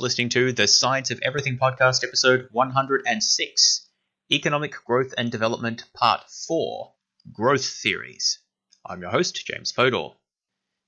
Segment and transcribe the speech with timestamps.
[0.00, 3.88] Listening to the Science of Everything podcast, episode 106
[4.32, 6.94] Economic Growth and Development, Part 4
[7.30, 8.38] Growth Theories.
[8.86, 10.12] I'm your host, James Fodor.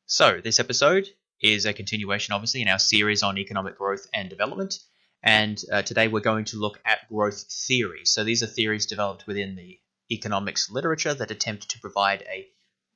[0.07, 1.11] So, this episode
[1.43, 4.79] is a continuation, obviously, in our series on economic growth and development.
[5.23, 8.07] And uh, today we're going to look at growth theory.
[8.07, 9.79] So, these are theories developed within the
[10.11, 12.49] economics literature that attempt to provide a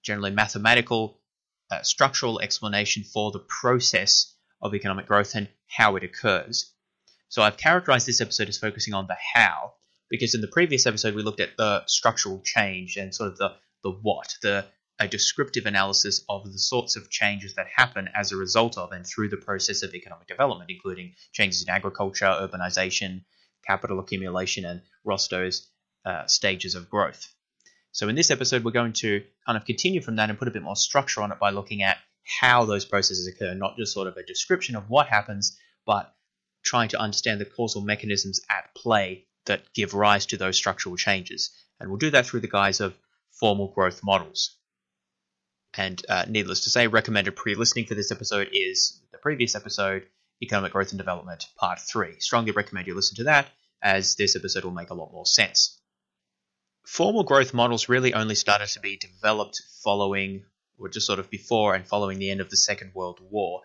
[0.03, 1.21] generally mathematical,
[1.71, 6.73] uh, structural explanation for the process of economic growth and how it occurs.
[7.29, 9.75] So I've characterized this episode as focusing on the how,
[10.09, 13.53] because in the previous episode we looked at the structural change and sort of the,
[13.83, 14.67] the what, the
[14.99, 19.07] a descriptive analysis of the sorts of changes that happen as a result of and
[19.07, 23.23] through the process of economic development, including changes in agriculture, urbanization,
[23.67, 25.69] capital accumulation, and Rostow's
[26.05, 27.35] uh, stages of growth.
[27.93, 30.51] So in this episode, we're going to kind of continue from that and put a
[30.51, 31.99] bit more structure on it by looking at
[32.41, 36.13] how those processes occur, not just sort of a description of what happens, but
[36.65, 41.51] trying to understand the causal mechanisms at play that give rise to those structural changes.
[41.79, 42.95] And we'll do that through the guise of
[43.31, 44.57] formal growth models.
[45.77, 50.07] And uh, needless to say, recommended pre listening for this episode is the previous episode,
[50.43, 52.19] Economic Growth and Development, Part 3.
[52.19, 53.49] Strongly recommend you listen to that,
[53.83, 55.81] as this episode will make a lot more sense.
[56.87, 60.45] Formal growth models really only started to be developed following
[60.79, 63.63] were just sort of before and following the end of the Second World War.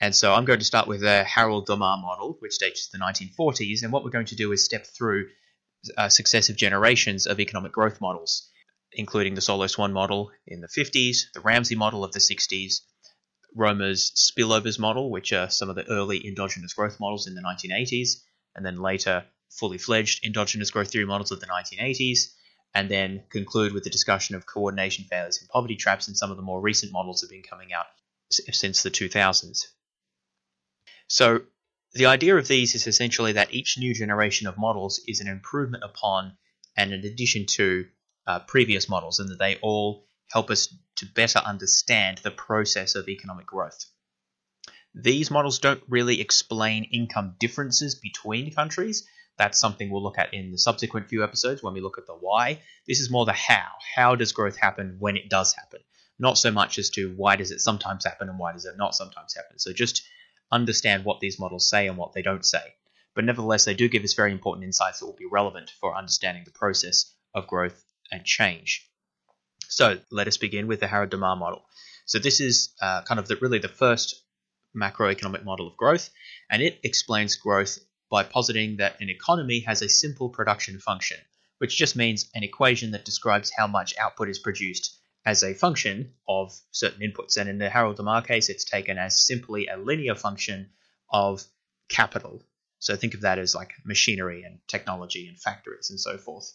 [0.00, 3.04] And so I'm going to start with the Harrod Domar model, which dates to the
[3.04, 3.82] 1940s.
[3.82, 5.28] And what we're going to do is step through
[5.96, 8.48] uh, successive generations of economic growth models,
[8.92, 12.80] including the Solow Swan model in the 50s, the Ramsey model of the 60s,
[13.54, 18.22] Romer's spillovers model, which are some of the early endogenous growth models in the 1980s,
[18.54, 22.32] and then later fully fledged endogenous growth theory models of the 1980s,
[22.74, 26.36] and then conclude with the discussion of coordination failures and poverty traps, and some of
[26.36, 27.86] the more recent models that have been coming out
[28.30, 29.66] since the 2000s.
[31.08, 31.40] So,
[31.94, 35.84] the idea of these is essentially that each new generation of models is an improvement
[35.84, 36.38] upon
[36.74, 37.86] and an addition to
[38.26, 43.08] uh, previous models, and that they all help us to better understand the process of
[43.08, 43.84] economic growth.
[44.94, 49.06] These models don't really explain income differences between countries,
[49.42, 52.12] that's something we'll look at in the subsequent few episodes when we look at the
[52.12, 52.60] why.
[52.86, 53.70] This is more the how.
[53.96, 55.80] How does growth happen when it does happen?
[56.16, 58.94] Not so much as to why does it sometimes happen and why does it not
[58.94, 59.58] sometimes happen.
[59.58, 60.04] So just
[60.52, 62.62] understand what these models say and what they don't say.
[63.16, 66.44] But nevertheless, they do give us very important insights that will be relevant for understanding
[66.44, 68.88] the process of growth and change.
[69.66, 71.62] So let us begin with the Harrod Domar model.
[72.06, 74.22] So this is uh, kind of the, really the first
[74.76, 76.10] macroeconomic model of growth,
[76.48, 77.80] and it explains growth
[78.12, 81.16] by positing that an economy has a simple production function,
[81.56, 86.12] which just means an equation that describes how much output is produced as a function
[86.28, 87.38] of certain inputs.
[87.38, 90.68] And in the Harrod Domar case, it's taken as simply a linear function
[91.10, 91.42] of
[91.88, 92.42] capital.
[92.80, 96.52] So think of that as like machinery and technology and factories and so forth.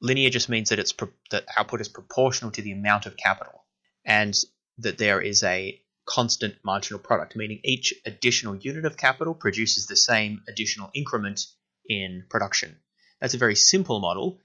[0.00, 3.64] Linear just means that it's pro- that output is proportional to the amount of capital,
[4.04, 4.38] and
[4.78, 9.96] that there is a constant marginal product, meaning each additional unit of capital produces the
[9.96, 11.46] same additional increment
[11.88, 12.76] in production.
[13.20, 14.40] That's a very simple model,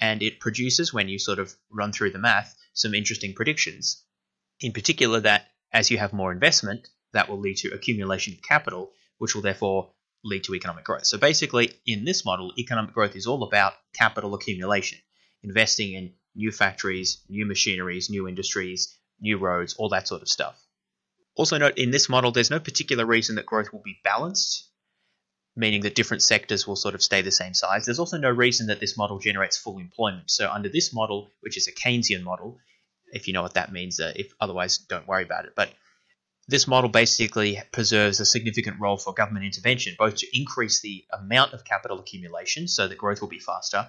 [0.00, 4.02] and it produces, when you sort of run through the math, some interesting predictions.
[4.60, 8.90] In particular, that as you have more investment, that will lead to accumulation of capital,
[9.18, 9.92] which will therefore
[10.24, 11.06] lead to economic growth.
[11.06, 14.98] So basically, in this model, economic growth is all about capital accumulation,
[15.42, 20.58] investing in new factories, new machineries, new industries, new roads, all that sort of stuff.
[21.34, 24.68] Also note in this model, there's no particular reason that growth will be balanced,
[25.56, 27.84] meaning that different sectors will sort of stay the same size.
[27.84, 30.30] There's also no reason that this model generates full employment.
[30.30, 32.58] So under this model, which is a Keynesian model,
[33.12, 35.52] if you know what that means, uh, if otherwise don't worry about it.
[35.54, 35.72] But
[36.48, 41.52] this model basically preserves a significant role for government intervention, both to increase the amount
[41.52, 43.88] of capital accumulation so that growth will be faster,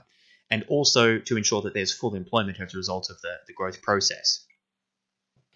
[0.51, 3.81] and also to ensure that there's full employment as a result of the, the growth
[3.81, 4.45] process.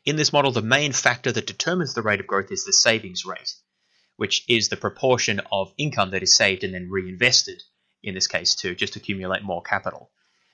[0.07, 3.25] In this model, the main factor that determines the rate of growth is the savings
[3.25, 3.53] rate,
[4.15, 7.61] which is the proportion of income that is saved and then reinvested,
[8.01, 10.09] in this case, to just accumulate more capital.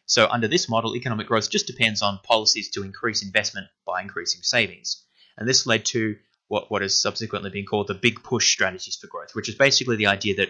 [0.08, 4.42] So, under this model, economic growth just depends on policies to increase investment by increasing
[4.42, 5.04] savings.
[5.38, 6.18] And this led to
[6.48, 9.98] what, what has subsequently been called the big push strategies for growth, which is basically
[9.98, 10.50] the idea that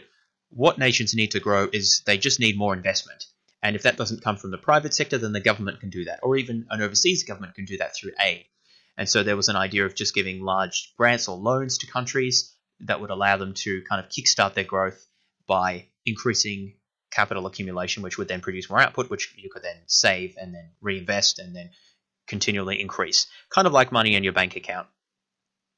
[0.50, 3.26] what nations need to grow is they just need more investment.
[3.62, 6.22] And if that doesn't come from the private sector, then the government can do that,
[6.24, 8.46] or even an overseas government can do that through aid.
[8.98, 12.56] And so there was an idea of just giving large grants or loans to countries
[12.82, 15.06] that would allow them to kind of kickstart their growth
[15.48, 16.76] by increasing
[17.12, 20.72] capital accumulation, which would then produce more output, which you could then save and then
[20.82, 21.70] reinvest and then
[22.28, 24.88] continually increase, kind of like money in your bank account.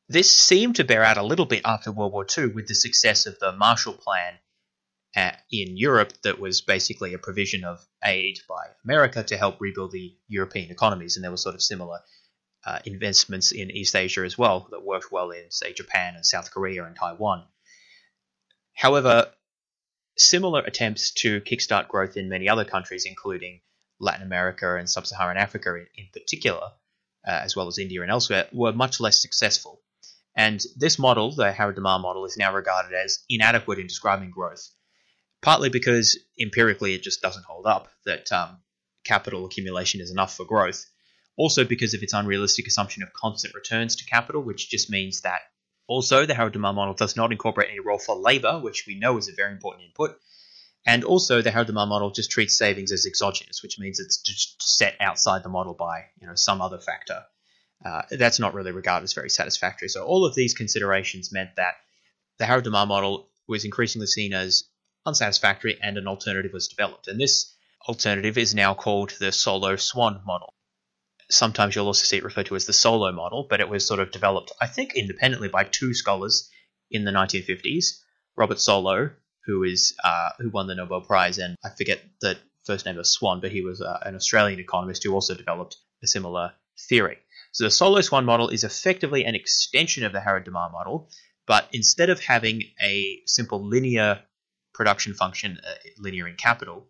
[0.08, 3.26] This seemed to bear out a little bit after World War II with the success
[3.26, 4.36] of the Marshall Plan
[5.16, 9.92] uh, in Europe, that was basically a provision of aid by America to help rebuild
[9.92, 11.16] the European economies.
[11.16, 12.00] And there were sort of similar
[12.66, 16.52] uh, investments in East Asia as well that worked well in, say, Japan and South
[16.52, 17.44] Korea and Taiwan.
[18.74, 19.32] However,
[20.18, 23.62] similar attempts to kickstart growth in many other countries, including
[24.00, 26.72] Latin America and Sub Saharan Africa in, in particular,
[27.28, 29.82] uh, as well as India and elsewhere, were much less successful.
[30.36, 34.70] And this model, the Harrod-Domar model, is now regarded as inadequate in describing growth,
[35.42, 38.58] partly because empirically it just doesn't hold up that um,
[39.06, 40.86] capital accumulation is enough for growth.
[41.38, 45.42] Also, because of its unrealistic assumption of constant returns to capital, which just means that
[45.88, 49.28] also the Harrod-Domar model does not incorporate any role for labor, which we know is
[49.28, 50.18] a very important input.
[50.86, 54.96] And also, the Harrod-Domar model just treats savings as exogenous, which means it's just set
[55.00, 57.24] outside the model by you know some other factor
[57.84, 59.90] uh, that's not really regarded as very satisfactory.
[59.90, 61.76] So all of these considerations meant that
[62.38, 64.66] the Harrod-Domar model was increasingly seen as
[65.06, 67.08] unsatisfactory and an alternative was developed.
[67.08, 67.54] And this
[67.88, 70.55] alternative is now called the Solow-Swan model.
[71.30, 74.00] Sometimes you'll also see it referred to as the Solow model, but it was sort
[74.00, 76.50] of developed, I think, independently by two scholars
[76.92, 78.00] in the 1950s.
[78.36, 79.12] Robert Solow,
[79.45, 83.07] who is uh, who won the Nobel Prize, and I forget the first name of
[83.07, 86.54] Swan, but he was uh, an Australian economist who also developed a similar
[86.89, 87.18] theory.
[87.51, 91.10] So the Solow-Swan model is effectively an extension of the Harrod-Domar model,
[91.48, 94.21] but instead of having a simple linear
[94.74, 96.88] production function, uh, linear in capital,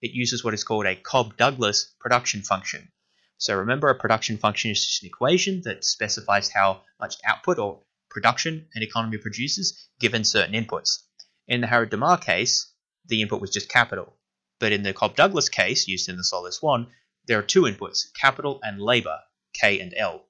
[0.00, 2.88] it uses what is called a Cobb-Douglas production function.
[3.38, 7.82] So remember, a production function is just an equation that specifies how much output or
[8.08, 11.02] production an economy produces given certain inputs.
[11.46, 12.72] In the Harrod-Domar case,
[13.06, 14.16] the input was just capital.
[14.58, 16.88] But in the Cobb-Douglas case, used in the Solow-Swan,
[17.26, 19.18] there are two inputs, capital and labor,
[19.52, 20.24] K and L.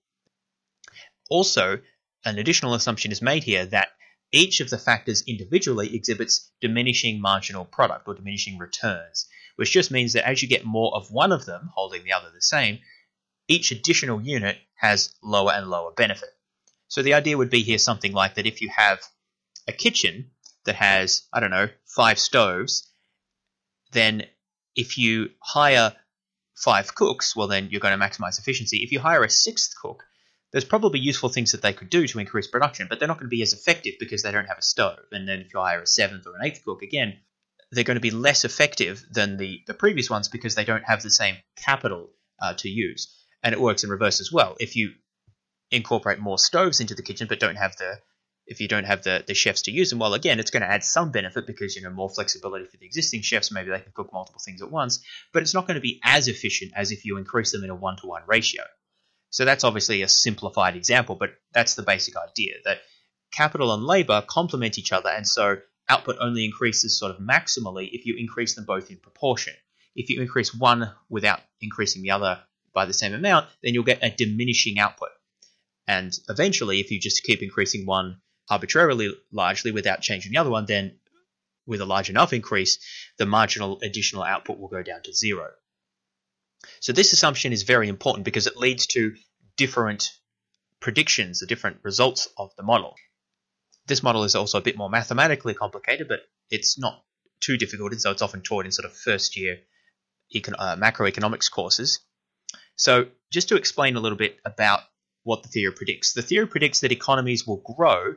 [1.31, 1.81] Also,
[2.25, 3.93] an additional assumption is made here that
[4.33, 10.13] each of the factors individually exhibits diminishing marginal product or diminishing returns, which just means
[10.13, 12.81] that as you get more of one of them holding the other the same,
[13.49, 16.31] each additional unit has lower and lower benefit.
[16.89, 19.01] So the idea would be here something like that if you have
[19.67, 20.31] a kitchen
[20.65, 22.89] that has, I don't know, five stoves,
[23.93, 24.25] then
[24.75, 25.95] if you hire
[26.55, 28.79] five cooks, well, then you're going to maximize efficiency.
[28.79, 30.05] If you hire a sixth cook,
[30.53, 33.29] there's probably useful things that they could do to increase production, but they're not going
[33.29, 35.01] to be as effective because they don't have a stove.
[35.13, 37.19] And then if you hire a seventh or an eighth cook, again,
[37.73, 41.03] they're going to be less effective than the, the previous ones because they don't have
[41.03, 42.11] the same capital
[42.41, 43.13] uh, to use.
[43.47, 44.57] And it works in reverse as well.
[44.59, 44.95] If you
[45.71, 48.01] incorporate more stoves into the kitchen but don't have the
[48.49, 50.69] if you don't have the, the chefs to use them, well, again, it's going to
[50.69, 53.53] add some benefit because, you know, more flexibility for the existing chefs.
[53.53, 54.99] Maybe they can cook multiple things at once,
[55.33, 57.75] but it's not going to be as efficient as if you increase them in a
[57.77, 58.65] one to one ratio.
[59.31, 62.79] So that's obviously a simplified example, but that's the basic idea that
[63.33, 65.11] capital and labor complement each other.
[65.11, 69.55] And so output only increases sort of maximally if you increase them both in proportion.
[69.95, 72.41] If you increase one without increasing the other
[72.77, 75.09] by the same amount, then you'll get a diminishing output.
[75.89, 80.67] And eventually, if you just keep increasing one arbitrarily largely without changing the other one,
[80.67, 80.99] then
[81.67, 82.79] with a large enough increase,
[83.19, 85.49] the marginal additional output will go down to zero.
[86.81, 89.15] So this assumption is very important because it leads to
[89.57, 90.13] different
[90.79, 92.95] predictions, the different results of the model.
[93.87, 97.03] This model is also a bit more mathematically complicated, but it's not
[97.41, 99.61] too difficult, so it's often taught in sort of first year
[100.35, 102.01] econ- uh, macroeconomics courses.
[102.77, 104.81] So just to explain a little bit about
[105.25, 106.13] what the theory predicts.
[106.13, 108.15] The theory predicts that economies will grow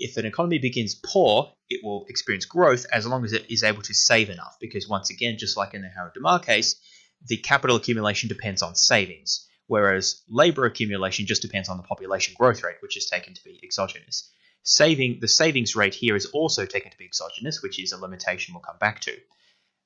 [0.00, 3.82] if an economy begins poor, it will experience growth as long as it is able
[3.82, 4.56] to save enough.
[4.58, 6.76] Because once again, just like in the Harrod-Domar case,
[7.26, 12.64] the capital accumulation depends on savings, whereas labor accumulation just depends on the population growth
[12.64, 14.32] rate, which is taken to be exogenous.
[14.62, 18.54] Saving the savings rate here is also taken to be exogenous, which is a limitation
[18.54, 19.16] we'll come back to.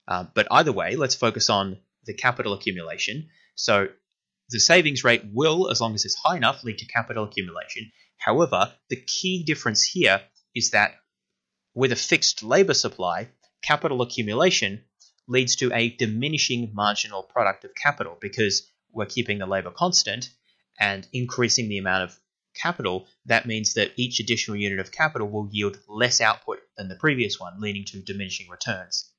[0.06, 3.30] Uh, but either way, let's focus on the capital accumulation.
[3.54, 3.88] So
[4.50, 7.92] the savings rate will, as long as it's high enough, lead to capital accumulation.
[8.18, 10.22] However, the key difference here
[10.54, 10.94] is that
[11.74, 13.28] with a fixed labor supply,
[13.62, 14.84] capital accumulation
[15.26, 20.30] leads to a diminishing marginal product of capital because we're keeping the labor constant
[20.78, 22.20] and increasing the amount of
[22.54, 23.06] capital.
[23.26, 27.40] That means that each additional unit of capital will yield less output than the previous
[27.40, 29.10] one, leading to diminishing returns.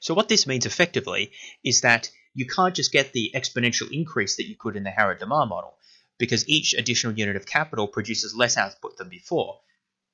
[0.00, 1.32] So, what this means effectively
[1.64, 5.48] is that you can't just get the exponential increase that you could in the Harrod-Domar
[5.48, 5.74] model
[6.18, 9.58] because each additional unit of capital produces less output than before.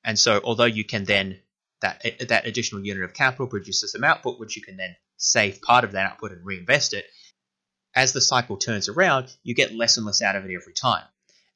[0.04, 1.40] And so, although you can then
[1.80, 5.82] that that additional unit of capital produces some output, which you can then save part
[5.82, 7.04] of that output and reinvest it.
[7.94, 11.04] As the cycle turns around, you get less and less out of it every time.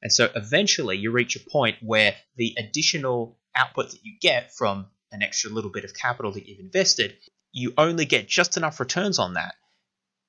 [0.01, 4.87] And so eventually you reach a point where the additional output that you get from
[5.13, 7.15] an extra little bit of capital that you've invested,
[7.53, 9.55] you only get just enough returns on that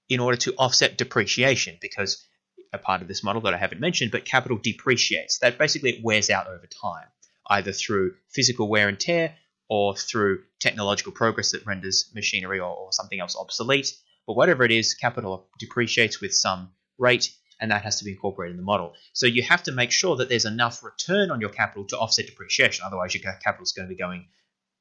[0.09, 2.25] in order to offset depreciation because
[2.73, 5.38] a part of this model that I haven't mentioned, but capital depreciates.
[5.38, 7.07] That basically it wears out over time,
[7.49, 9.37] either through physical wear and tear
[9.69, 13.93] or through technological progress that renders machinery or, or something else obsolete.
[14.27, 18.53] But whatever it is, capital depreciates with some rate, and that has to be incorporated
[18.53, 18.95] in the model.
[19.12, 22.27] So you have to make sure that there's enough return on your capital to offset
[22.27, 22.85] depreciation.
[22.87, 24.27] Otherwise, your capital is going to be going,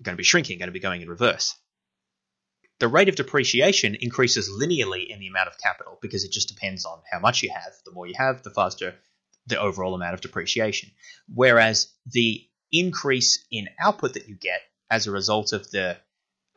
[0.03, 1.55] going to be shrinking, going to be going in reverse.
[2.79, 6.85] The rate of depreciation increases linearly in the amount of capital because it just depends
[6.85, 7.73] on how much you have.
[7.85, 8.95] The more you have, the faster
[9.47, 10.91] the overall amount of depreciation.
[11.33, 15.97] Whereas the increase in output that you get as a result of the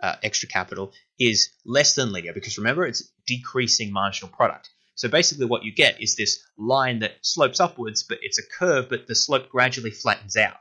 [0.03, 4.71] uh, extra capital is less than linear because remember it's decreasing marginal product.
[4.95, 8.89] So basically, what you get is this line that slopes upwards, but it's a curve,
[8.91, 10.57] but the slope gradually flattens out.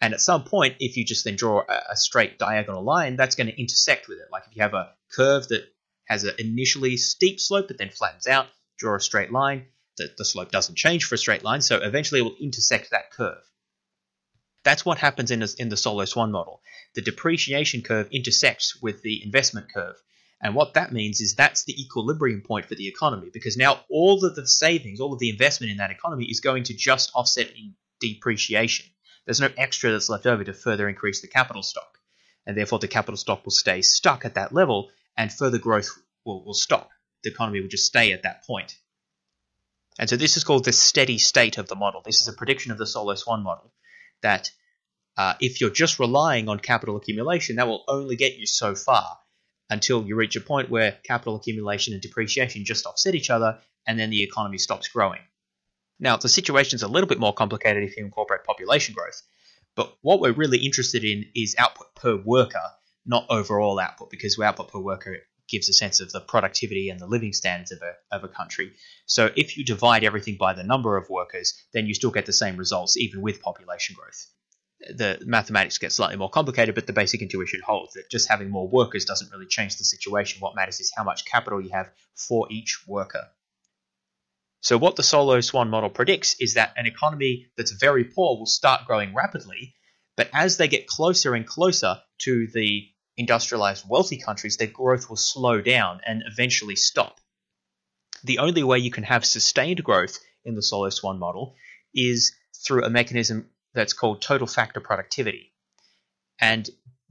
[0.00, 3.34] And at some point, if you just then draw a, a straight diagonal line, that's
[3.34, 4.28] going to intersect with it.
[4.30, 5.64] Like if you have a curve that
[6.06, 8.46] has an initially steep slope but then flattens out,
[8.78, 12.20] draw a straight line, the, the slope doesn't change for a straight line, so eventually
[12.20, 13.42] it will intersect that curve.
[14.64, 16.62] That's what happens in, a, in the Solow Swan model.
[16.94, 19.96] The depreciation curve intersects with the investment curve.
[20.40, 24.24] And what that means is that's the equilibrium point for the economy because now all
[24.24, 27.50] of the savings, all of the investment in that economy is going to just offset
[27.50, 28.86] in depreciation.
[29.28, 31.98] There's no extra that's left over to further increase the capital stock.
[32.46, 35.90] And therefore, the capital stock will stay stuck at that level and further growth
[36.24, 36.88] will, will stop.
[37.22, 38.74] The economy will just stay at that point.
[39.98, 42.00] And so this is called the steady state of the model.
[42.02, 43.70] This is a prediction of the Solow Swan model
[44.22, 44.50] that
[45.18, 49.18] uh, if you're just relying on capital accumulation, that will only get you so far
[49.68, 54.00] until you reach a point where capital accumulation and depreciation just offset each other and
[54.00, 55.20] then the economy stops growing.
[56.00, 59.22] Now, the situation is a little bit more complicated if you incorporate population growth,
[59.74, 62.62] but what we're really interested in is output per worker,
[63.04, 67.06] not overall output, because output per worker gives a sense of the productivity and the
[67.06, 68.72] living standards of a, of a country.
[69.06, 72.32] So if you divide everything by the number of workers, then you still get the
[72.32, 74.26] same results even with population growth.
[74.96, 78.68] The mathematics get slightly more complicated, but the basic intuition holds that just having more
[78.68, 80.40] workers doesn't really change the situation.
[80.40, 83.28] What matters is how much capital you have for each worker.
[84.60, 88.46] So, what the Solow Swan model predicts is that an economy that's very poor will
[88.46, 89.74] start growing rapidly,
[90.16, 95.16] but as they get closer and closer to the industrialized wealthy countries, their growth will
[95.16, 97.20] slow down and eventually stop.
[98.24, 101.54] The only way you can have sustained growth in the Solow Swan model
[101.94, 102.34] is
[102.64, 105.52] through a mechanism that's called total factor productivity.
[106.40, 106.68] And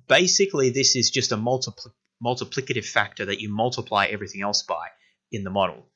[0.08, 4.88] basically, this is just a multipl- multiplicative factor that you multiply everything else by
[5.32, 5.89] in the model.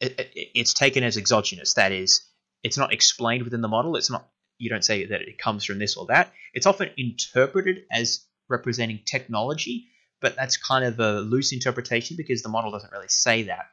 [0.00, 1.74] It, it, it's taken as exogenous.
[1.74, 2.22] That is,
[2.62, 3.96] it's not explained within the model.
[3.96, 4.28] It's not.
[4.58, 6.32] You don't say that it comes from this or that.
[6.52, 9.88] It's often interpreted as representing technology,
[10.20, 13.66] but that's kind of a loose interpretation because the model doesn't really say that.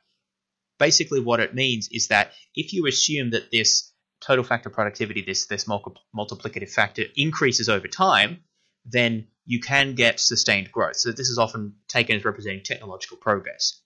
[0.79, 5.45] Basically, what it means is that if you assume that this total factor productivity, this
[5.47, 8.39] this multiplicative factor, increases over time,
[8.85, 10.95] then you can get sustained growth.
[10.95, 13.80] So this is often taken as representing technological progress.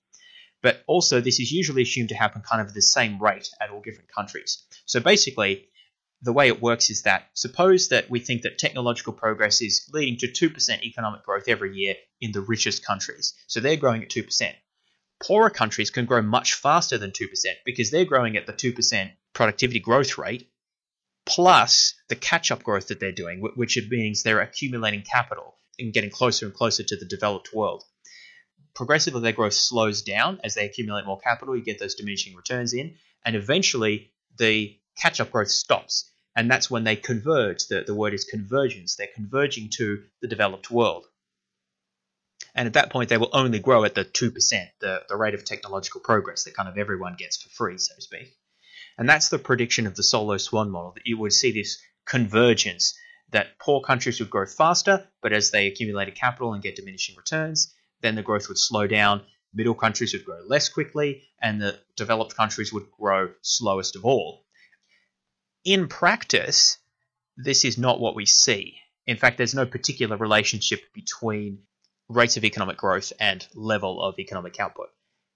[0.65, 3.69] But also, this is usually assumed to happen kind of at the same rate at
[3.69, 4.63] all different countries.
[4.87, 5.67] So basically,
[6.23, 10.17] the way it works is that suppose that we think that technological progress is leading
[10.17, 13.35] to 2% economic growth every year in the richest countries.
[13.45, 14.55] So they're growing at 2%.
[15.21, 17.27] Poorer countries can grow much faster than 2%
[17.63, 20.49] because they're growing at the 2% productivity growth rate
[21.27, 26.09] plus the catch up growth that they're doing, which means they're accumulating capital and getting
[26.09, 27.83] closer and closer to the developed world.
[28.75, 32.73] Progressively, their growth slows down as they accumulate more capital, you get those diminishing returns
[32.73, 37.67] in, and eventually the catch up growth stops and that's when they converge.
[37.67, 38.95] The, the word is convergence.
[38.95, 41.05] They're converging to the developed world.
[42.53, 44.33] And at that point, they will only grow at the 2%,
[44.79, 48.01] the, the rate of technological progress that kind of everyone gets for free, so to
[48.01, 48.33] speak.
[48.97, 52.97] And that's the prediction of the Solow Swan model, that you would see this convergence,
[53.31, 57.73] that poor countries would grow faster, but as they accumulated capital and get diminishing returns,
[58.01, 59.21] then the growth would slow down,
[59.53, 64.45] middle countries would grow less quickly, and the developed countries would grow slowest of all
[65.65, 66.77] in practice,
[67.35, 68.77] this is not what we see.
[69.07, 71.63] In fact, there's no particular relationship between
[72.07, 74.89] rates of economic growth and level of economic output.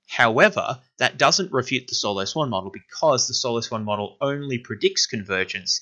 [0.08, 5.08] However, that doesn't refute the Solow Swan model because the Solow Swan model only predicts
[5.08, 5.82] convergence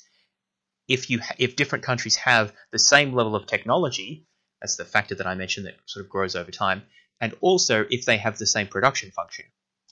[0.87, 4.25] if you if different countries have the same level of technology,
[4.61, 6.83] that's the factor that I mentioned that sort of grows over time,
[7.21, 9.45] and also if they have the same production function,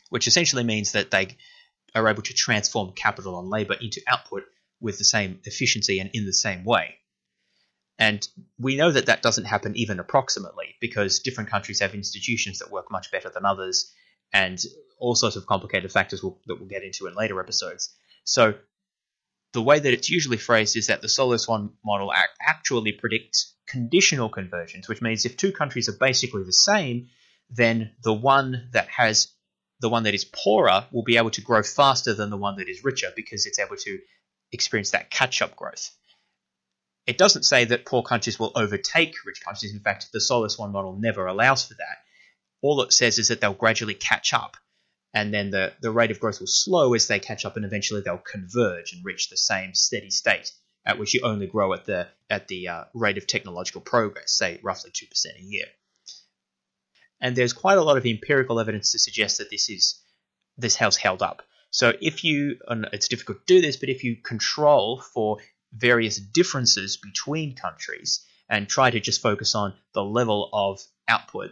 [0.09, 1.37] which essentially means that they
[1.93, 4.43] are able to transform capital and labor into output
[4.81, 6.95] with the same efficiency and in the same way.
[7.97, 8.27] And
[8.59, 12.91] we know that that doesn't happen even approximately because different countries have institutions that work
[12.91, 13.93] much better than others
[14.33, 14.61] and
[14.99, 17.95] all sorts of complicated factors we'll, that we'll get into in later episodes.
[18.25, 18.55] So
[19.55, 22.11] the way that it's usually phrased is that the Solow Swan model
[22.45, 27.07] actually predicts conditional convergence, which means if two countries are basically the same,
[27.49, 29.29] then the one that has
[29.79, 32.67] the one that is poorer will be able to grow faster than the one that
[32.67, 33.99] is richer because it's able to
[34.51, 35.89] experience that catch up growth.
[37.07, 39.73] It doesn't say that poor countries will overtake rich countries.
[39.73, 41.97] In fact, the Solow Swan model never allows for that.
[42.61, 44.57] All it says is that they'll gradually catch up,
[45.15, 48.01] and then the, the rate of growth will slow as they catch up, and eventually
[48.01, 50.51] they'll converge and reach the same steady state
[50.85, 54.59] at which you only grow at the at the uh, rate of technological progress, say
[54.61, 55.65] roughly two percent a year.
[57.21, 59.99] And there's quite a lot of empirical evidence to suggest that this is
[60.57, 61.41] this has held up.
[61.71, 65.39] So if you, and it's difficult to do this, but if you control for
[65.73, 71.51] various differences between countries and try to just focus on the level of output,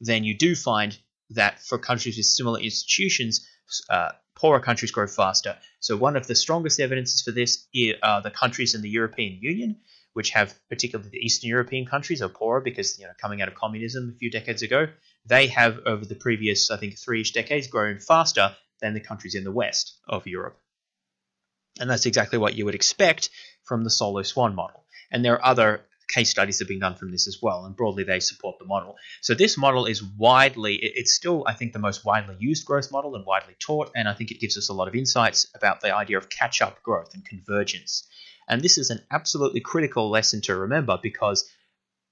[0.00, 0.96] then you do find
[1.30, 3.46] that for countries with similar institutions,
[3.90, 5.56] uh, poorer countries grow faster.
[5.80, 7.66] So one of the strongest evidences for this
[8.02, 9.80] are the countries in the European Union,
[10.12, 13.54] which have particularly the Eastern European countries are poorer because you know coming out of
[13.54, 14.88] communism a few decades ago,
[15.24, 19.44] they have over the previous I think three-ish decades grown faster than the countries in
[19.44, 20.60] the west of Europe.
[21.80, 23.30] And that's exactly what you would expect
[23.64, 24.84] from the Solow Swan model.
[25.10, 28.04] And there are other case studies have been done from this as well, and broadly
[28.04, 28.96] they support the model.
[29.20, 33.14] So this model is widely, it's still, I think, the most widely used growth model
[33.16, 35.94] and widely taught, and I think it gives us a lot of insights about the
[35.94, 38.08] idea of catch up growth and convergence.
[38.48, 41.50] And this is an absolutely critical lesson to remember because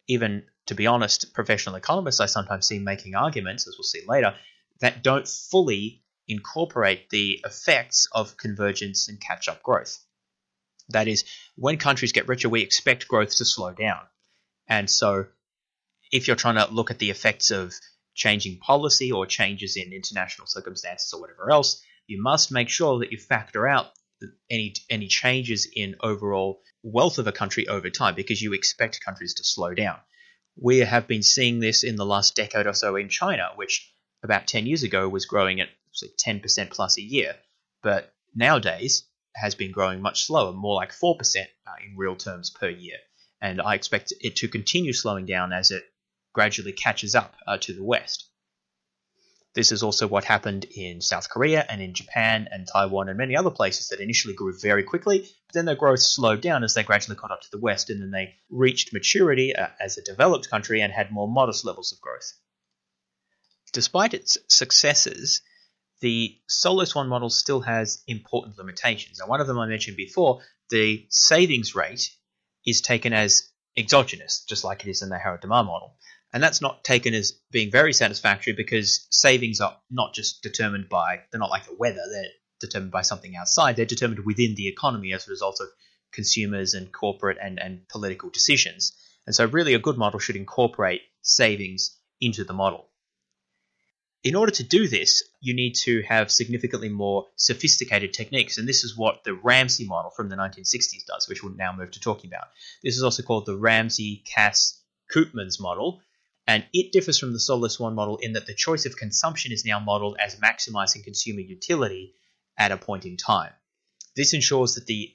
[0.08, 4.34] even, to be honest, professional economists I sometimes see making arguments, as we'll see later,
[4.80, 9.98] that don't fully incorporate the effects of convergence and catch up growth.
[10.88, 11.24] That is,
[11.56, 14.00] when countries get richer, we expect growth to slow down.
[14.68, 15.26] And so,
[16.12, 17.74] if you're trying to look at the effects of
[18.14, 23.12] changing policy or changes in international circumstances or whatever else, you must make sure that
[23.12, 23.92] you factor out
[24.50, 29.34] any any changes in overall wealth of a country over time because you expect countries
[29.34, 29.98] to slow down.
[30.56, 33.92] We have been seeing this in the last decade or so in China, which
[34.22, 35.68] about 10 years ago was growing at
[36.24, 37.36] 10% plus a year,
[37.82, 42.68] but nowadays has been growing much slower, more like 4% uh, in real terms per
[42.68, 42.98] year.
[43.40, 45.84] And I expect it to continue slowing down as it
[46.32, 48.28] gradually catches up uh, to the West.
[49.54, 53.36] This is also what happened in South Korea and in Japan and Taiwan and many
[53.36, 56.82] other places that initially grew very quickly, but then their growth slowed down as they
[56.82, 60.50] gradually caught up to the West and then they reached maturity uh, as a developed
[60.50, 62.32] country and had more modest levels of growth.
[63.72, 65.40] Despite its successes,
[66.04, 69.20] the Solow Swan model still has important limitations.
[69.20, 72.10] And one of them I mentioned before, the savings rate
[72.66, 75.96] is taken as exogenous, just like it is in the Harrod-Domar model.
[76.30, 81.20] And that's not taken as being very satisfactory because savings are not just determined by,
[81.32, 83.76] they're not like the weather, they're determined by something outside.
[83.76, 85.68] They're determined within the economy as a result of
[86.12, 88.92] consumers and corporate and, and political decisions.
[89.26, 92.90] And so, really, a good model should incorporate savings into the model.
[94.24, 98.82] In order to do this, you need to have significantly more sophisticated techniques, and this
[98.82, 102.30] is what the Ramsey model from the 1960s does, which we'll now move to talking
[102.30, 102.48] about.
[102.82, 104.80] This is also called the Ramsey Cass
[105.14, 106.00] Koopmans model,
[106.46, 109.66] and it differs from the Solow Swan model in that the choice of consumption is
[109.66, 112.14] now modeled as maximizing consumer utility
[112.56, 113.52] at a point in time.
[114.16, 115.14] This ensures that the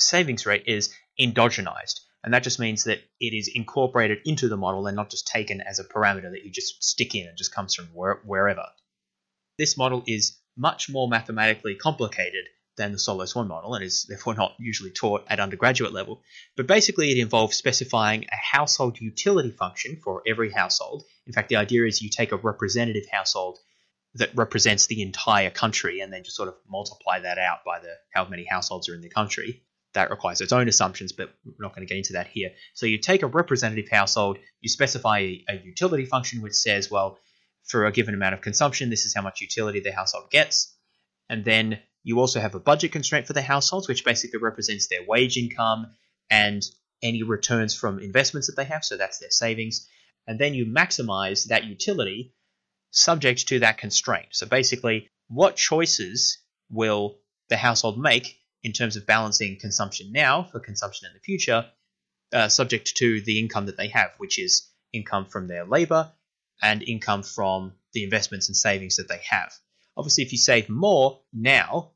[0.00, 4.86] savings rate is endogenized, and that just means that it is incorporated into the model
[4.86, 7.74] and not just taken as a parameter that you just stick in and just comes
[7.74, 8.66] from where, wherever.
[9.58, 14.34] This model is much more mathematically complicated than the Solow Swan model and is therefore
[14.34, 16.22] not usually taught at undergraduate level.
[16.56, 21.04] But basically, it involves specifying a household utility function for every household.
[21.26, 23.58] In fact, the idea is you take a representative household
[24.14, 27.94] that represents the entire country and then just sort of multiply that out by the
[28.12, 29.62] how many households are in the country
[29.94, 32.50] that requires its own assumptions, but we're not going to get into that here.
[32.74, 37.18] So you take a representative household, you specify a, utility function which says, well,
[37.64, 40.74] for a given amount of consumption, this is how much utility the household gets.
[41.28, 45.04] And then you also have a budget constraint for the households, which basically represents their
[45.06, 45.86] wage income
[46.30, 46.62] and
[47.02, 48.84] any returns from investments that they have.
[48.84, 49.88] So that's their savings.
[50.26, 52.34] And then you maximize that utility
[52.90, 54.28] subject to that constraint.
[54.32, 56.38] So basically, what choices
[56.70, 61.66] will the household make in terms of balancing consumption now for consumption in the future,
[62.32, 66.12] uh, subject to the income that they have, which is income from their labor
[66.62, 69.52] and income from the investments and savings that they have.
[69.96, 71.92] Obviously, if you save more now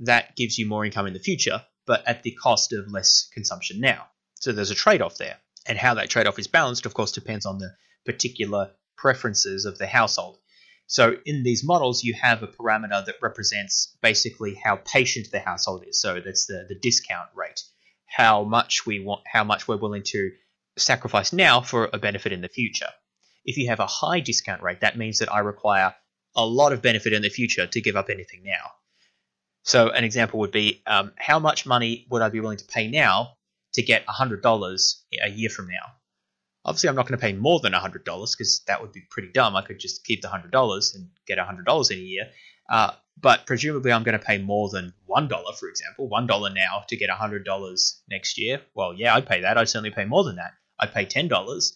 [0.00, 3.80] that gives you more income in the future, but at the cost of less consumption
[3.80, 4.06] now.
[4.34, 5.36] So there's a trade off there.
[5.66, 9.78] And how that trade off is balanced, of course, depends on the particular preferences of
[9.78, 10.38] the household.
[10.86, 15.84] So in these models, you have a parameter that represents basically how patient the household
[15.86, 16.00] is.
[16.00, 17.62] So that's the, the discount rate,
[18.06, 20.30] how much we want, how much we're willing to
[20.78, 22.90] sacrifice now for a benefit in the future.
[23.44, 25.94] If you have a high discount rate, that means that I require
[26.36, 28.72] a lot of benefit in the future to give up anything now.
[29.62, 32.88] So an example would be um, how much money would I be willing to pay
[32.88, 33.36] now
[33.74, 35.94] to get $100 a year from now?
[36.66, 39.54] Obviously, I'm not going to pay more than 100 because that would be pretty dumb.
[39.54, 42.24] I could just keep the $100 and get $100 in a year.
[42.68, 46.96] Uh, but presumably, I'm going to pay more than $1, for example, $1 now to
[46.96, 48.60] get $100 next year.
[48.74, 49.56] Well, yeah, I'd pay that.
[49.56, 50.54] I'd certainly pay more than that.
[50.78, 51.72] I'd pay $10.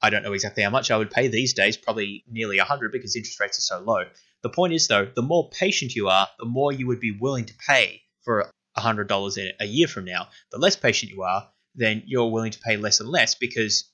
[0.00, 3.16] I don't know exactly how much I would pay these days, probably nearly 100 because
[3.16, 4.04] interest rates are so low.
[4.42, 7.46] The point is, though, the more patient you are, the more you would be willing
[7.46, 10.28] to pay for $100 a year from now.
[10.52, 13.90] The less patient you are, then you're willing to pay less and less because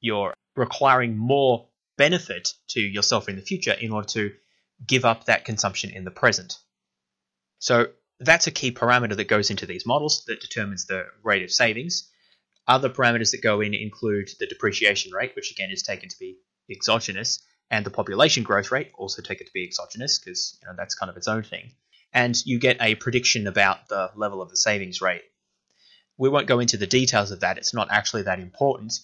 [0.00, 4.32] you're requiring more benefit to yourself in the future in order to
[4.86, 6.56] give up that consumption in the present.
[7.58, 11.52] So that's a key parameter that goes into these models that determines the rate of
[11.52, 12.08] savings.
[12.66, 16.38] Other parameters that go in include the depreciation rate, which again is taken to be
[16.70, 20.94] exogenous, and the population growth rate, also taken to be exogenous because you know, that's
[20.94, 21.72] kind of its own thing.
[22.12, 25.22] And you get a prediction about the level of the savings rate.
[26.18, 28.98] We won't go into the details of that, it's not actually that important.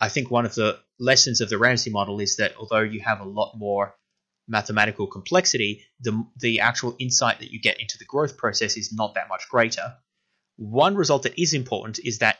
[0.00, 3.20] I think one of the lessons of the Ramsey model is that although you have
[3.20, 3.96] a lot more
[4.46, 9.14] mathematical complexity, the, the actual insight that you get into the growth process is not
[9.14, 9.96] that much greater.
[10.56, 12.38] One result that is important is that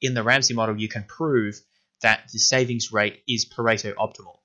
[0.00, 1.60] in the Ramsey model, you can prove
[2.02, 4.38] that the savings rate is Pareto optimal.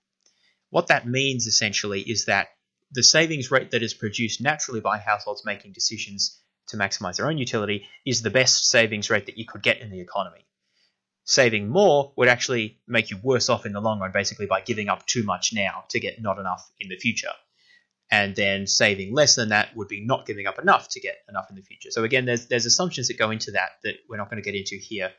[0.70, 2.50] What that means essentially is that
[2.92, 7.38] the savings rate that is produced naturally by households making decisions to maximize their own
[7.38, 10.46] utility is the best savings rate that you could get in the economy
[11.26, 14.90] saving more would actually make you worse off in the long run, basically by giving
[14.90, 17.32] up too much now to get not enough in the future.
[18.12, 21.50] And then saving less than that would be not giving up enough to get enough
[21.50, 21.90] in the future.
[21.90, 24.58] So again, there's there's assumptions that go into that that we're not going to get
[24.58, 25.12] into here.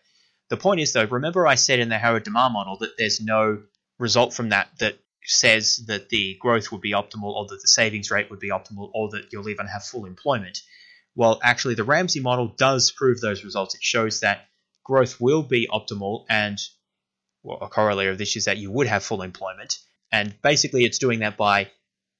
[0.48, 3.62] The point is though, remember I said in the Harrod Domar model that there's no
[3.98, 8.12] result from that that says that the growth would be optimal or that the savings
[8.12, 10.62] rate would be optimal or that you'll even have full employment.
[11.16, 13.74] Well, actually, the Ramsey model does prove those results.
[13.74, 14.46] It shows that
[14.86, 16.60] growth will be optimal and
[17.42, 19.78] well, a corollary of this is that you would have full employment.
[20.12, 21.70] And basically, it's doing that by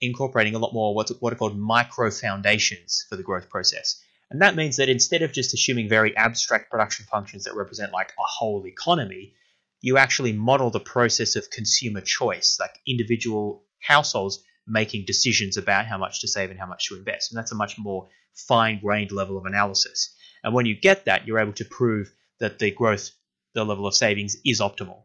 [0.01, 4.03] incorporating a lot more what's, what are called micro foundations for the growth process.
[4.31, 8.11] And that means that instead of just assuming very abstract production functions that represent like
[8.11, 9.35] a whole economy,
[9.81, 15.99] you actually model the process of consumer choice, like individual households making decisions about how
[15.99, 17.31] much to save and how much to invest.
[17.31, 20.13] And that's a much more fine grained level of analysis.
[20.43, 23.11] And when you get that, you're able to prove that the growth,
[23.55, 25.03] the level of savings is optimal.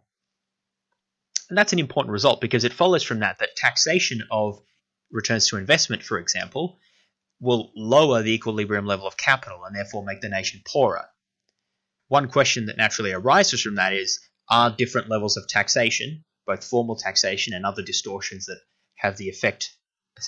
[1.49, 4.61] And that's an important result because it follows from that that taxation of
[5.11, 6.79] returns to investment, for example,
[7.39, 11.05] will lower the equilibrium level of capital and therefore make the nation poorer.
[12.07, 16.95] One question that naturally arises from that is are different levels of taxation, both formal
[16.95, 18.61] taxation and other distortions that
[18.95, 19.75] have the effect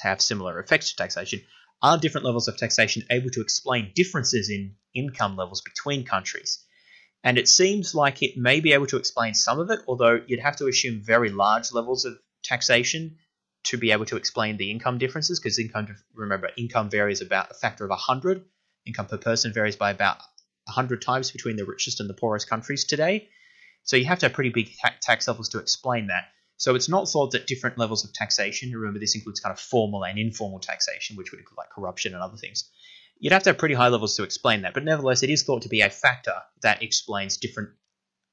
[0.02, 1.42] have similar effects to taxation,
[1.82, 6.66] are different levels of taxation able to explain differences in income levels between countries?
[7.24, 10.42] And it seems like it may be able to explain some of it, although you'd
[10.42, 13.18] have to assume very large levels of taxation
[13.66, 17.54] to be able to explain the income differences, because income, remember, income varies about a
[17.54, 18.44] factor of 100.
[18.86, 20.18] Income per person varies by about
[20.66, 23.30] 100 times between the richest and the poorest countries today.
[23.84, 26.26] So you have to have pretty big tax levels to explain that.
[26.58, 30.06] So it's not thought that different levels of taxation, remember this includes kind of formal
[30.06, 32.70] and informal taxation, which would include like corruption and other things,
[33.20, 35.62] You'd have to have pretty high levels to explain that, but nevertheless, it is thought
[35.62, 37.70] to be a factor that explains different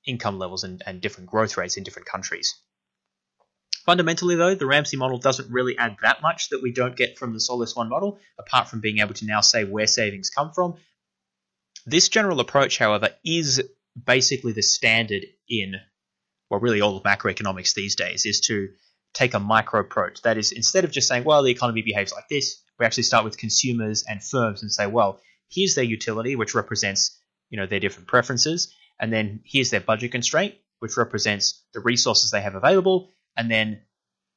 [0.06, 2.54] income levels and, and different growth rates in different countries.
[3.86, 7.32] Fundamentally, though, the Ramsey model doesn't really add that much that we don't get from
[7.32, 10.74] the Solow Swan model, apart from being able to now say where savings come from.
[11.86, 13.62] This general approach, however, is
[14.06, 15.74] basically the standard in,
[16.50, 18.68] well, really all of macroeconomics these days, is to
[19.14, 20.22] take a micro approach.
[20.22, 23.24] That is, instead of just saying, well, the economy behaves like this, we actually start
[23.24, 27.80] with consumers and firms and say, well, here's their utility, which represents you know their
[27.80, 33.10] different preferences, and then here's their budget constraint, which represents the resources they have available,
[33.36, 33.82] and then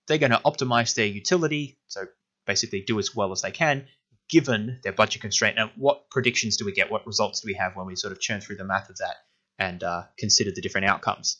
[0.08, 2.06] they're going to optimize their utility, so
[2.46, 3.88] basically do as well as they can
[4.30, 5.56] given their budget constraint.
[5.56, 6.90] Now, what predictions do we get?
[6.90, 9.16] What results do we have when we sort of churn through the math of that
[9.60, 11.38] and uh, consider the different outcomes?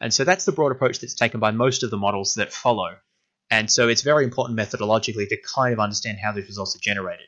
[0.00, 2.96] And so that's the broad approach that's taken by most of the models that follow.
[3.50, 7.26] And so it's very important methodologically to kind of understand how these results are generated.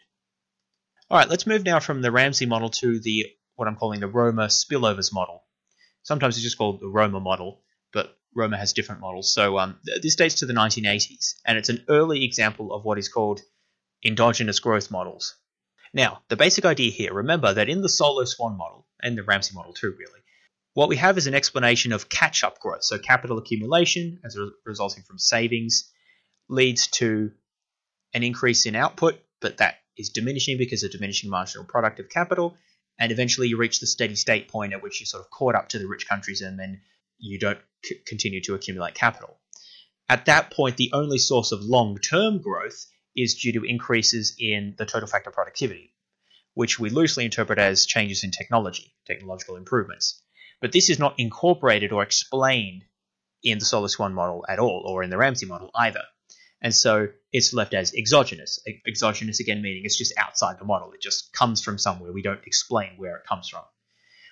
[1.11, 3.27] All right, let's move now from the Ramsey model to the
[3.57, 5.43] what I'm calling the Romer spillovers model.
[6.03, 9.33] Sometimes it's just called the Romer model, but Romer has different models.
[9.33, 13.09] So um, this dates to the 1980s, and it's an early example of what is
[13.09, 13.41] called
[14.05, 15.35] endogenous growth models.
[15.93, 19.55] Now, the basic idea here, remember that in the Solow Swan model, and the Ramsey
[19.55, 20.21] model too, really,
[20.75, 22.85] what we have is an explanation of catch up growth.
[22.85, 25.91] So, capital accumulation, as resulting from savings,
[26.49, 27.33] leads to
[28.15, 32.57] an increase in output, but that is diminishing because of diminishing marginal product of capital.
[32.99, 35.69] And eventually, you reach the steady state point at which you sort of caught up
[35.71, 36.81] to the rich countries and then
[37.19, 39.39] you don't c- continue to accumulate capital.
[40.09, 44.75] At that point, the only source of long term growth is due to increases in
[44.79, 45.95] the total factor productivity,
[46.55, 50.23] which we loosely interpret as changes in technology, technological improvements.
[50.61, 52.85] But this is not incorporated or explained
[53.43, 56.03] in the Solow Swan model at all, or in the Ramsey model either.
[56.61, 58.59] And so it's left as exogenous.
[58.87, 60.93] Exogenous again meaning it's just outside the model.
[60.93, 62.13] It just comes from somewhere.
[62.13, 63.63] We don't explain where it comes from.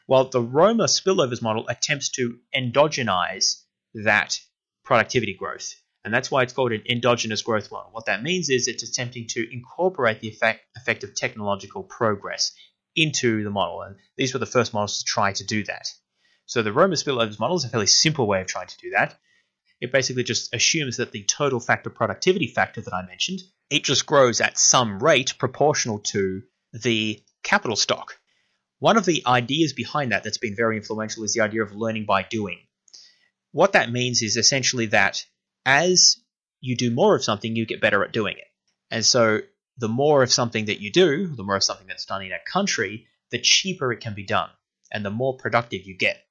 [0.07, 3.63] While the Romer spillovers model attempts to endogenize
[3.95, 4.39] that
[4.85, 5.75] productivity growth.
[6.05, 7.91] And that's why it's called an endogenous growth model.
[7.91, 12.53] What that means is it's attempting to incorporate the effect, effect of technological progress
[12.95, 13.83] into the model.
[13.83, 15.89] And these were the first models to try to do that.
[16.47, 19.19] So the Romer spillovers model is a fairly simple way of trying to do that.
[19.81, 24.07] It basically just assumes that the total factor productivity factor that I mentioned, it just
[24.07, 28.19] grows at some rate proportional to the capital stock.
[28.79, 32.05] One of the ideas behind that that's been very influential is the idea of learning
[32.07, 32.59] by doing.
[33.53, 35.25] What that means is essentially that
[35.65, 36.19] as
[36.61, 38.47] you do more of something, you get better at doing it.
[38.91, 39.41] And so
[39.79, 42.51] the more of something that you do, the more of something that's done in a
[42.51, 44.51] country, the cheaper it can be done
[44.93, 46.26] and the more productive you get.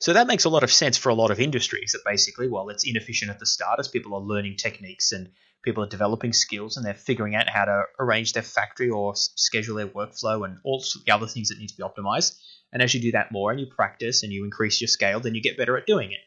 [0.00, 2.68] So that makes a lot of sense for a lot of industries that basically, well,
[2.68, 5.30] it's inefficient at the start as people are learning techniques and
[5.62, 9.76] people are developing skills and they're figuring out how to arrange their factory or schedule
[9.76, 12.38] their workflow and all the other things that need to be optimized.
[12.72, 15.34] And as you do that more and you practice and you increase your scale, then
[15.34, 16.20] you get better at doing it.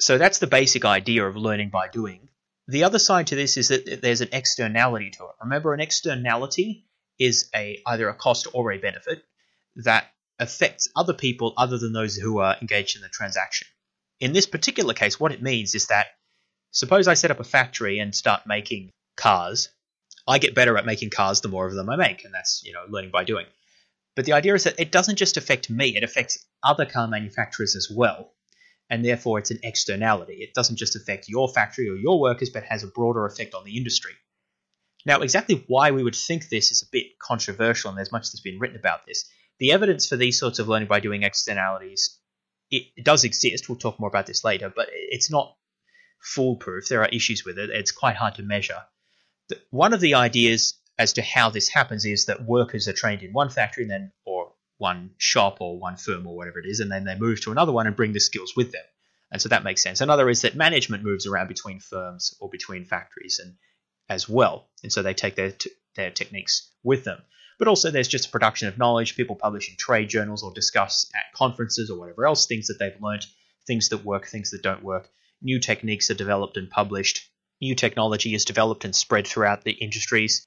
[0.00, 2.28] So that's the basic idea of learning by doing.
[2.66, 5.30] The other side to this is that there's an externality to it.
[5.42, 6.86] Remember, an externality
[7.18, 9.22] is a either a cost or a benefit
[9.76, 10.06] that
[10.38, 13.68] affects other people other than those who are engaged in the transaction.
[14.20, 16.08] In this particular case, what it means is that
[16.74, 19.68] Suppose I set up a factory and start making cars.
[20.26, 22.72] I get better at making cars the more of them I make, and that's you
[22.72, 23.46] know learning by doing.
[24.16, 27.76] But the idea is that it doesn't just affect me; it affects other car manufacturers
[27.76, 28.34] as well,
[28.90, 30.42] and therefore it's an externality.
[30.42, 33.64] It doesn't just affect your factory or your workers, but has a broader effect on
[33.64, 34.14] the industry.
[35.06, 38.40] Now, exactly why we would think this is a bit controversial, and there's much that's
[38.40, 39.30] been written about this.
[39.58, 42.18] The evidence for these sorts of learning by doing externalities
[42.70, 43.68] it, it does exist.
[43.68, 45.56] We'll talk more about this later, but it's not
[46.20, 46.88] foolproof.
[46.88, 47.70] There are issues with it.
[47.70, 48.82] It's quite hard to measure.
[49.70, 53.32] One of the ideas as to how this happens is that workers are trained in
[53.32, 56.90] one factory and then or one shop or one firm or whatever it is, and
[56.90, 58.84] then they move to another one and bring the skills with them.
[59.30, 60.00] And so that makes sense.
[60.00, 63.54] Another is that management moves around between firms or between factories and
[64.08, 67.22] as well, and so they take their t- their techniques with them.
[67.58, 69.16] But also, there's just production of knowledge.
[69.16, 73.00] People publish in trade journals or discuss at conferences or whatever else things that they've
[73.00, 73.26] learned,
[73.66, 75.10] things that work, things that don't work
[75.44, 80.46] new techniques are developed and published, new technology is developed and spread throughout the industries.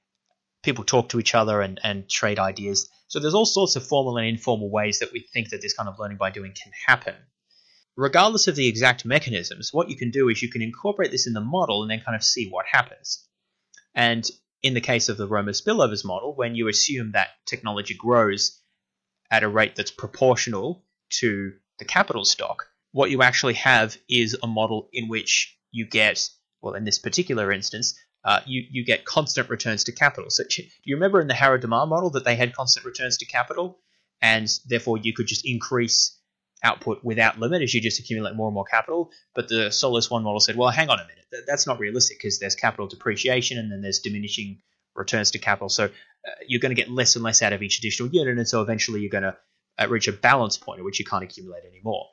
[0.62, 2.90] People talk to each other and, and trade ideas.
[3.06, 5.88] So there's all sorts of formal and informal ways that we think that this kind
[5.88, 7.14] of learning by doing can happen.
[7.96, 11.32] Regardless of the exact mechanisms, what you can do is you can incorporate this in
[11.32, 13.26] the model and then kind of see what happens.
[13.94, 14.28] And
[14.62, 18.60] in the case of the Romer spillovers model, when you assume that technology grows
[19.30, 24.46] at a rate that's proportional to the capital stock, what you actually have is a
[24.46, 26.28] model in which you get,
[26.60, 30.30] well, in this particular instance, uh, you, you get constant returns to capital.
[30.30, 33.78] So, do you remember in the Harrod-Domar model that they had constant returns to capital,
[34.20, 36.17] and therefore you could just increase
[36.62, 39.10] output without limit as you just accumulate more and more capital?
[39.34, 42.38] But the Solow Swan model said, well, hang on a minute, that's not realistic because
[42.38, 44.60] there's capital depreciation and then there's diminishing
[44.94, 45.68] returns to capital.
[45.68, 48.48] So uh, you're going to get less and less out of each additional unit, and
[48.48, 49.36] so eventually you're going to
[49.78, 52.06] uh, reach a balance point at which you can't accumulate anymore.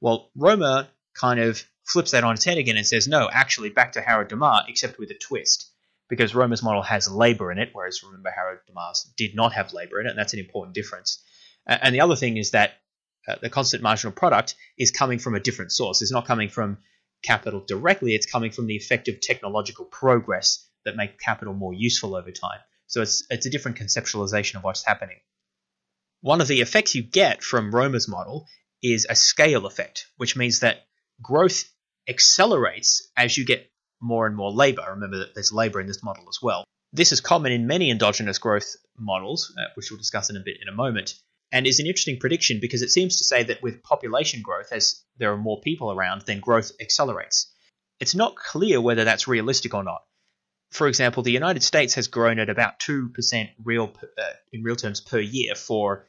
[0.00, 3.92] Well, Romer kind of flips that on its head again and says, no, actually, back
[3.92, 5.72] to Harrod-Domar, except with a twist.
[6.08, 10.06] Because Romer's model has labor in it, whereas remember, Harrod-Domar's did not have labor in
[10.06, 11.22] it, and that's an important difference.
[11.66, 12.74] And the other thing is that
[13.28, 16.02] uh, the constant marginal product is coming from a different source.
[16.02, 16.78] It's not coming from
[17.22, 22.14] capital directly, it's coming from the effect of technological progress that make capital more useful
[22.14, 22.60] over time.
[22.86, 25.18] So it's, it's a different conceptualization of what's happening.
[26.20, 28.46] One of the effects you get from Romer's model
[28.82, 30.86] is a scale effect, which means that
[31.20, 31.64] growth
[32.08, 34.84] accelerates as you get more and more labor.
[34.88, 36.64] Remember that there's labor in this model as well.
[36.92, 40.56] This is common in many endogenous growth models, uh, which we'll discuss in a bit
[40.62, 41.14] in a moment,
[41.50, 45.02] and is an interesting prediction because it seems to say that with population growth, as
[45.16, 47.52] there are more people around, then growth accelerates.
[48.00, 50.02] It's not clear whether that's realistic or not.
[50.70, 55.00] For example, the United States has grown at about 2% real uh, in real terms
[55.00, 56.06] per year for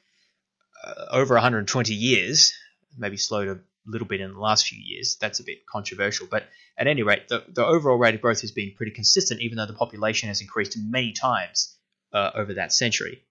[0.83, 2.53] uh, over 120 years,
[2.97, 5.17] maybe slowed a little bit in the last few years.
[5.19, 6.27] That's a bit controversial.
[6.29, 6.43] But
[6.77, 9.65] at any rate, the, the overall rate of growth has been pretty consistent, even though
[9.65, 11.77] the population has increased many times
[12.13, 13.23] uh, over that century.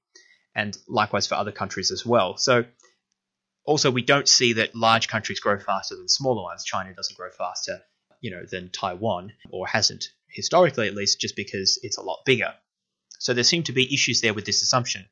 [0.58, 2.36] And likewise for other countries as well.
[2.36, 2.64] So,
[3.64, 6.64] also, we don't see that large countries grow faster than smaller ones.
[6.64, 7.80] China doesn't grow faster,
[8.20, 12.54] you know, than Taiwan, or hasn't historically at least, just because it's a lot bigger.
[13.20, 15.06] So there seem to be issues there with this assumption.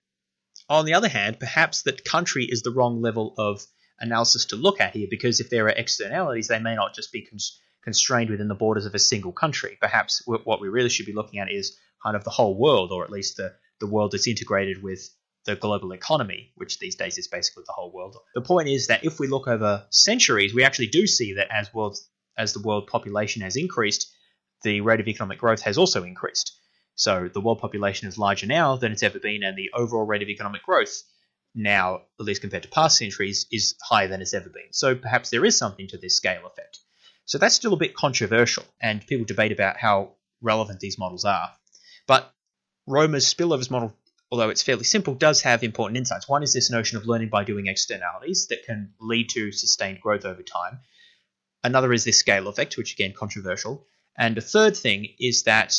[0.68, 3.64] On the other hand, perhaps that country is the wrong level of
[4.00, 7.24] analysis to look at here because if there are externalities, they may not just be
[7.24, 9.78] cons- constrained within the borders of a single country.
[9.80, 13.04] Perhaps what we really should be looking at is kind of the whole world, or
[13.04, 15.08] at least the, the world that's integrated with
[15.46, 18.16] the global economy, which these days is basically the whole world.
[18.34, 21.72] The point is that if we look over centuries, we actually do see that as
[21.72, 21.96] world
[22.36, 24.12] as the world population has increased,
[24.62, 26.52] the rate of economic growth has also increased.
[26.94, 30.22] So the world population is larger now than it's ever been, and the overall rate
[30.22, 31.02] of economic growth
[31.54, 34.72] now, at least compared to past centuries, is higher than it's ever been.
[34.72, 36.80] So perhaps there is something to this scale effect.
[37.24, 41.50] So that's still a bit controversial, and people debate about how relevant these models are.
[42.06, 42.32] But
[42.86, 43.94] Romer's spillovers model,
[44.30, 46.28] although it's fairly simple, does have important insights.
[46.28, 50.24] One is this notion of learning by doing externalities that can lead to sustained growth
[50.24, 50.80] over time.
[51.62, 53.86] Another is this scale effect, which again controversial.
[54.16, 55.74] And a third thing is that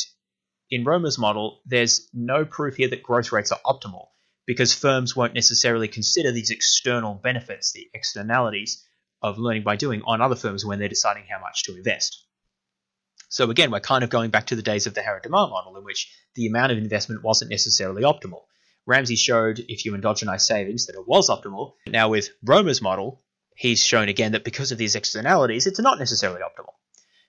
[0.70, 4.08] in Romer's model, there's no proof here that growth rates are optimal
[4.46, 8.84] because firms won't necessarily consider these external benefits, the externalities
[9.22, 12.24] of learning by doing on other firms when they're deciding how much to invest.
[13.28, 15.84] So again, we're kind of going back to the days of the Harrod-Domar model in
[15.84, 18.42] which the amount of investment wasn't necessarily optimal.
[18.86, 21.74] Ramsey showed if you endogenize savings that it was optimal.
[21.86, 23.22] Now with Romer's model,
[23.54, 26.72] he's shown again that because of these externalities, it's not necessarily optimal.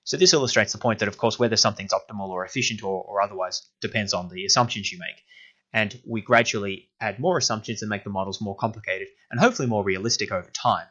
[0.06, 3.22] So this illustrates the point that, of course, whether something's optimal or efficient or, or
[3.22, 5.22] otherwise depends on the assumptions you make.
[5.74, 9.84] And we gradually add more assumptions and make the models more complicated and hopefully more
[9.84, 10.88] realistic over time.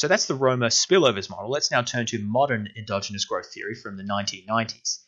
[0.00, 1.50] So that's the Romer spillovers model.
[1.50, 5.00] Let's now turn to modern endogenous growth theory from the 1990s.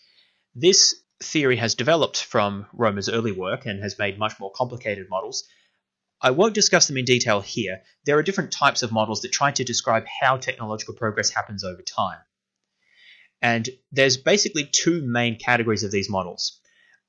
[0.55, 5.45] This theory has developed from Romer's early work and has made much more complicated models.
[6.21, 7.81] I won't discuss them in detail here.
[8.05, 11.81] There are different types of models that try to describe how technological progress happens over
[11.81, 12.19] time.
[13.41, 16.61] And there's basically two main categories of these models.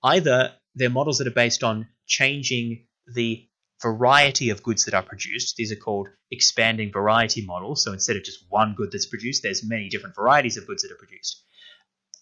[0.01, 3.45] Either they're models that are based on changing the
[3.83, 5.55] variety of goods that are produced.
[5.55, 7.83] These are called expanding variety models.
[7.83, 10.91] So instead of just one good that's produced, there's many different varieties of goods that
[10.91, 11.43] are produced.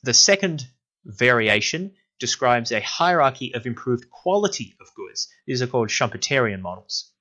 [0.03, 0.65] The second
[1.05, 5.29] variation describes a hierarchy of improved quality of goods.
[5.47, 7.11] These are called Schumpeterian models.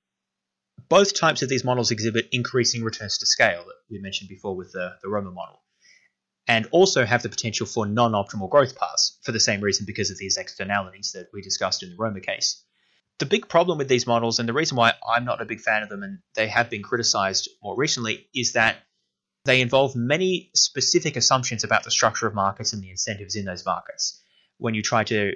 [0.89, 4.73] Both types of these models exhibit increasing returns to scale that we mentioned before with
[4.73, 5.63] the, the Romer model
[6.49, 10.11] and also have the potential for non optimal growth paths for the same reason because
[10.11, 12.65] of these externalities that we discussed in the Romer case.
[13.21, 15.83] The big problem with these models, and the reason why I'm not a big fan
[15.83, 18.79] of them and they have been criticized more recently, is that
[19.45, 23.65] they involve many specific assumptions about the structure of markets and the incentives in those
[23.65, 24.23] markets.
[24.59, 25.35] When you try to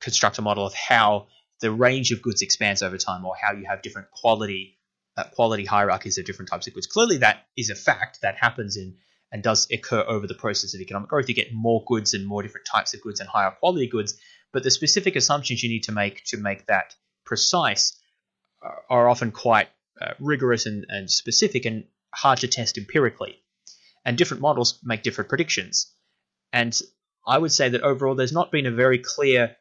[0.00, 1.28] construct a model of how
[1.60, 4.78] the range of goods expands over time or how you have different quality
[5.16, 6.86] uh, quality hierarchies of different types of goods.
[6.86, 8.96] Clearly, that is a fact that happens in
[9.32, 11.28] and does occur over the process of economic growth.
[11.28, 14.18] You get more goods and more different types of goods and higher quality goods,
[14.56, 16.94] but the specific assumptions you need to make to make that
[17.26, 17.92] precise
[18.88, 19.68] are often quite
[20.00, 21.84] uh, rigorous and, and specific and
[22.14, 23.36] hard to test empirically.
[24.02, 25.92] And different models make different predictions.
[26.54, 26.74] And
[27.26, 29.54] I would say that overall, there's not been a very clear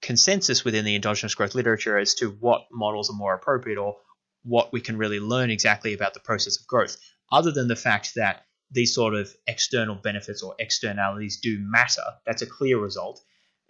[0.00, 3.96] consensus within the endogenous growth literature as to what models are more appropriate or
[4.44, 6.96] what we can really learn exactly about the process of growth,
[7.32, 12.04] other than the fact that these sort of external benefits or externalities do matter.
[12.24, 13.20] That's a clear result.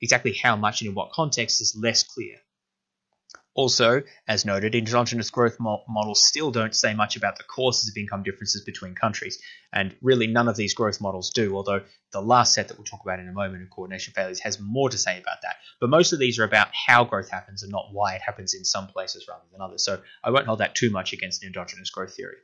[0.01, 2.37] Exactly how much and in what context is less clear.
[3.55, 7.97] Also, as noted, endogenous growth mo- models still don't say much about the causes of
[7.97, 9.43] income differences between countries,
[9.73, 11.83] and really none of these growth models do, although
[12.13, 14.91] the last set that we'll talk about in a moment in coordination failures has more
[14.91, 15.57] to say about that.
[15.81, 18.63] But most of these are about how growth happens and not why it happens in
[18.63, 22.15] some places rather than others, so I won't hold that too much against endogenous growth
[22.15, 22.37] theory.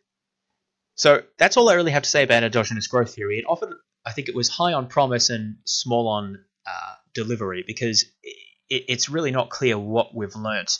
[0.94, 3.38] So that's all I really have to say about endogenous growth theory.
[3.38, 3.74] It offered,
[4.06, 9.08] I think, it was high on promise and small on uh, delivery because it, it's
[9.08, 10.78] really not clear what we've learnt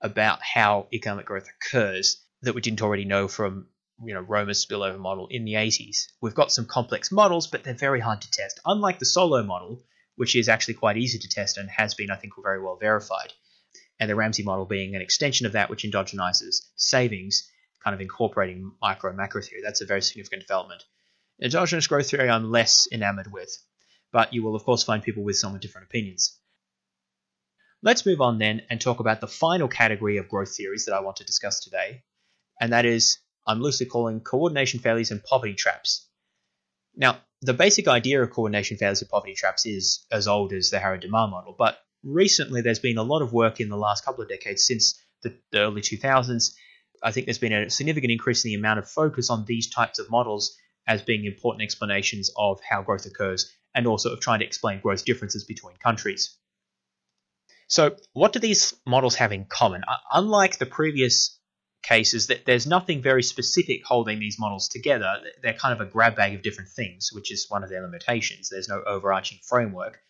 [0.00, 3.66] about how economic growth occurs that we didn't already know from
[4.02, 6.06] you know Romer's spillover model in the 80s.
[6.20, 8.60] We've got some complex models, but they're very hard to test.
[8.64, 9.82] Unlike the Solow model,
[10.16, 13.32] which is actually quite easy to test and has been, I think, very well verified.
[13.98, 17.48] And the Ramsey model being an extension of that, which endogenizes savings,
[17.84, 19.62] kind of incorporating micro and macro theory.
[19.62, 20.84] That's a very significant development.
[21.42, 23.56] Endogenous growth theory, I'm less enamored with,
[24.12, 26.38] but you will, of course, find people with somewhat different opinions.
[27.82, 31.00] Let's move on then and talk about the final category of growth theories that I
[31.00, 32.02] want to discuss today,
[32.60, 36.06] and that is I'm loosely calling coordination failures and poverty traps.
[36.94, 40.78] Now, the basic idea of coordination failures and poverty traps is as old as the
[40.78, 44.28] Harrod-Domar model, but recently there's been a lot of work in the last couple of
[44.28, 46.52] decades since the, the early 2000s.
[47.02, 49.98] I think there's been a significant increase in the amount of focus on these types
[49.98, 50.54] of models
[50.86, 55.04] as being important explanations of how growth occurs and also of trying to explain growth
[55.04, 56.36] differences between countries.
[57.68, 59.82] So, what do these models have in common?
[60.12, 61.38] Unlike the previous
[61.82, 65.22] cases, that there's nothing very specific holding these models together.
[65.42, 68.48] They're kind of a grab bag of different things, which is one of their limitations.
[68.48, 70.00] There's no overarching framework.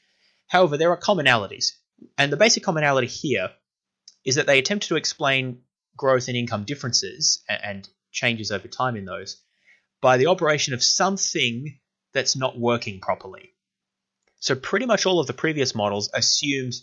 [0.48, 1.72] However, there are commonalities,
[2.16, 3.50] and the basic commonality here
[4.24, 5.62] is that they attempt to explain
[5.96, 9.42] growth and income differences and changes over time in those
[10.00, 11.78] by the operation of something
[12.12, 13.54] that's not working properly.
[14.40, 16.74] So, pretty much all of the previous models assumed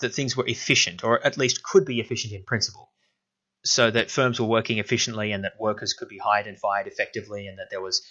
[0.00, 2.92] that things were efficient, or at least could be efficient in principle.
[3.64, 7.46] So that firms were working efficiently and that workers could be hired and fired effectively
[7.46, 8.02] and that there was,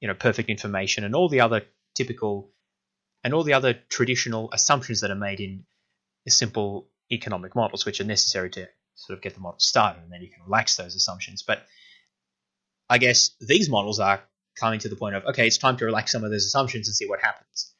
[0.00, 1.62] you know, perfect information and all the other
[1.94, 2.52] typical
[3.24, 5.64] and all the other traditional assumptions that are made in
[6.28, 10.22] simple economic models, which are necessary to sort of get the model started, and then
[10.22, 11.42] you can relax those assumptions.
[11.42, 11.64] But
[12.88, 14.22] I guess these models are
[14.58, 16.94] coming to the point of okay, it's time to relax some of those assumptions and
[16.94, 17.72] see what happens.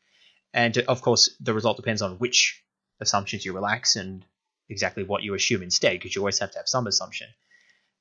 [0.55, 2.63] And of course, the result depends on which
[3.01, 4.25] assumptions you relax and
[4.69, 7.29] exactly what you assume instead, because you always have to have some assumption.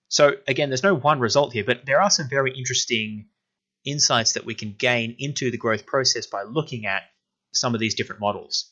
[0.10, 3.28] So again, there's no one result here, but there are some very interesting
[3.86, 7.04] insights that we can gain into the growth process by looking at
[7.54, 8.72] some of these different models.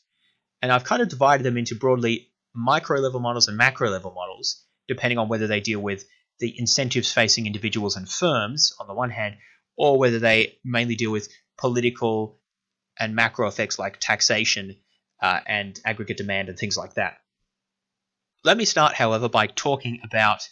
[0.62, 4.62] And I've kind of divided them into broadly micro level models and macro level models,
[4.88, 6.04] depending on whether they deal with
[6.38, 9.36] the incentives facing individuals and firms on the one hand,
[9.80, 12.38] or whether they mainly deal with political
[12.98, 14.76] and macro effects like taxation
[15.22, 17.16] uh, and aggregate demand and things like that.
[18.44, 20.46] Let me start, however, by talking about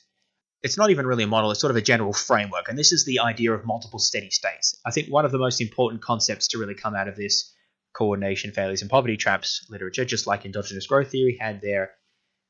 [0.62, 3.04] it's not even really a model, it's sort of a general framework, and this is
[3.04, 4.74] the idea of multiple steady states.
[4.86, 7.54] I think one of the most important concepts to really come out of this
[7.92, 11.90] coordination failures and poverty traps literature, just like endogenous growth theory had their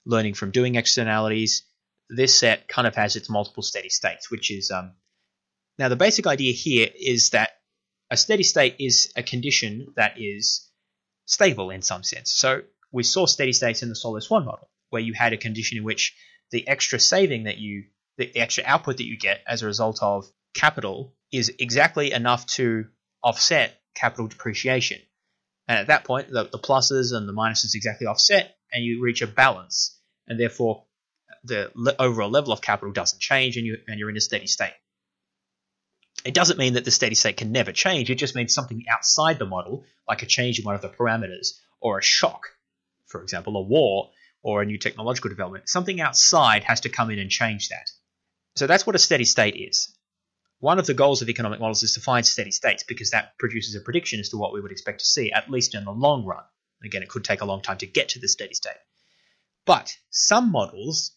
[0.06, 1.64] learning from doing externalities,
[2.08, 4.92] this set kind of has its multiple steady states, which is um,
[5.78, 7.50] now the basic idea here is that
[8.10, 10.70] a steady state is a condition that is
[11.26, 12.30] stable in some sense.
[12.30, 15.78] So we saw steady states in the Solow Swan model, where you had a condition
[15.78, 16.16] in which
[16.50, 17.84] the extra saving that you,
[18.16, 22.86] the extra output that you get as a result of capital is exactly enough to
[23.22, 25.00] offset capital depreciation.
[25.66, 29.20] And at that point, the, the pluses and the minuses exactly offset, and you reach
[29.20, 30.00] a balance.
[30.26, 30.84] And therefore,
[31.44, 34.72] the overall level of capital doesn't change, and, you, and you're in a steady state.
[36.24, 38.10] It doesn't mean that the steady state can never change.
[38.10, 41.58] It just means something outside the model, like a change in one of the parameters,
[41.80, 42.48] or a shock,
[43.06, 44.10] for example, a war
[44.42, 45.68] or a new technological development.
[45.68, 47.90] Something outside has to come in and change that.
[48.56, 49.94] So that's what a steady state is.
[50.60, 53.76] One of the goals of economic models is to find steady states because that produces
[53.76, 56.24] a prediction as to what we would expect to see, at least in the long
[56.24, 56.42] run.
[56.84, 58.76] Again, it could take a long time to get to the steady state.
[59.64, 61.12] But some models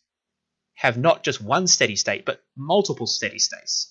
[0.75, 3.90] have not just one steady state, but multiple steady states.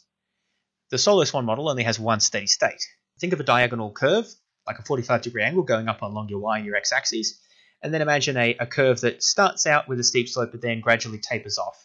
[0.91, 2.85] The Solow Swan model only has one steady state.
[3.21, 4.27] Think of a diagonal curve,
[4.67, 7.41] like a 45 degree angle going up along your y and your x axes,
[7.81, 10.81] and then imagine a, a curve that starts out with a steep slope but then
[10.81, 11.77] gradually tapers off,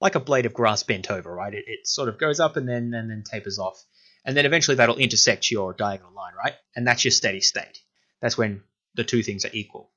[0.00, 1.52] like a blade of grass bent over, right?
[1.52, 3.84] It, it sort of goes up and then and then tapers off.
[4.24, 6.54] And then eventually that'll intersect your diagonal line, right?
[6.74, 7.78] And that's your steady state.
[8.22, 8.62] That's when
[8.94, 9.92] the two things are equal.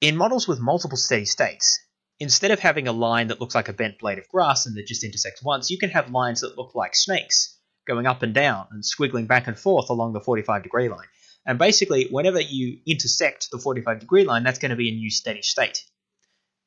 [0.00, 1.78] In models with multiple steady states,
[2.18, 4.88] instead of having a line that looks like a bent blade of grass and that
[4.88, 8.66] just intersects once, you can have lines that look like snakes going up and down
[8.70, 11.06] and squiggling back and forth along the 45 degree line.
[11.46, 15.10] And basically, whenever you intersect the 45 degree line, that's going to be a new
[15.10, 15.84] steady state.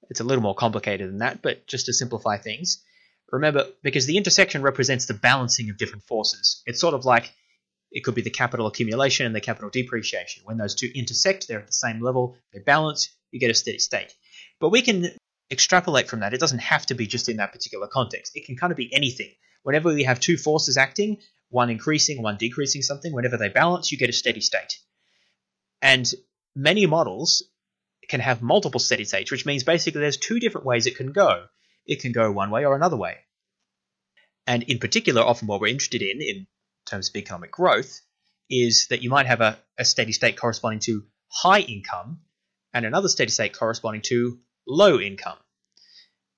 [0.09, 2.83] It's a little more complicated than that, but just to simplify things,
[3.31, 6.61] remember, because the intersection represents the balancing of different forces.
[6.65, 7.31] It's sort of like
[7.91, 10.43] it could be the capital accumulation and the capital depreciation.
[10.45, 13.79] When those two intersect, they're at the same level, they balance, you get a steady
[13.79, 14.13] state.
[14.59, 15.11] But we can
[15.51, 16.33] extrapolate from that.
[16.33, 18.35] It doesn't have to be just in that particular context.
[18.35, 19.31] It can kind of be anything
[19.63, 21.17] whenever we have two forces acting,
[21.49, 24.79] one increasing, one decreasing something, whenever they balance, you get a steady state.
[25.81, 26.11] And
[26.55, 27.43] many models
[28.09, 31.45] can have multiple steady states, which means basically there's two different ways it can go.
[31.85, 33.17] It can go one way or another way.
[34.45, 36.47] And in particular, often what we're interested in, in
[36.85, 38.01] terms of economic growth,
[38.49, 42.21] is that you might have a, a steady state corresponding to high income
[42.73, 45.37] and another steady state corresponding to low income.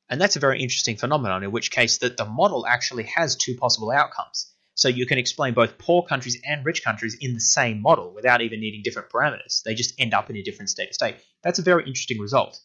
[0.10, 3.56] And that's a very interesting phenomenon, in which case that the model actually has two
[3.56, 4.51] possible outcomes.
[4.76, 8.41] So you can explain both poor countries and rich countries in the same model without
[8.41, 9.64] even needing different parameters.
[9.64, 11.16] They just end up in a different state of state.
[11.43, 12.60] That's a very interesting result.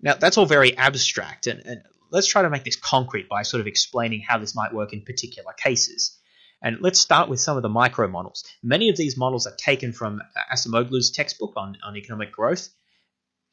[0.00, 1.80] Now, that's all very abstract, and, and
[2.10, 5.02] let's try to make this concrete by sort of explaining how this might work in
[5.02, 6.18] particular cases.
[6.62, 8.44] And let's start with some of the micro models.
[8.62, 10.20] Many of these models are taken from
[10.52, 12.68] Acemoglu's textbook on, on economic growth.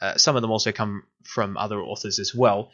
[0.04, 2.72] Uh, some of them also come from other authors as well.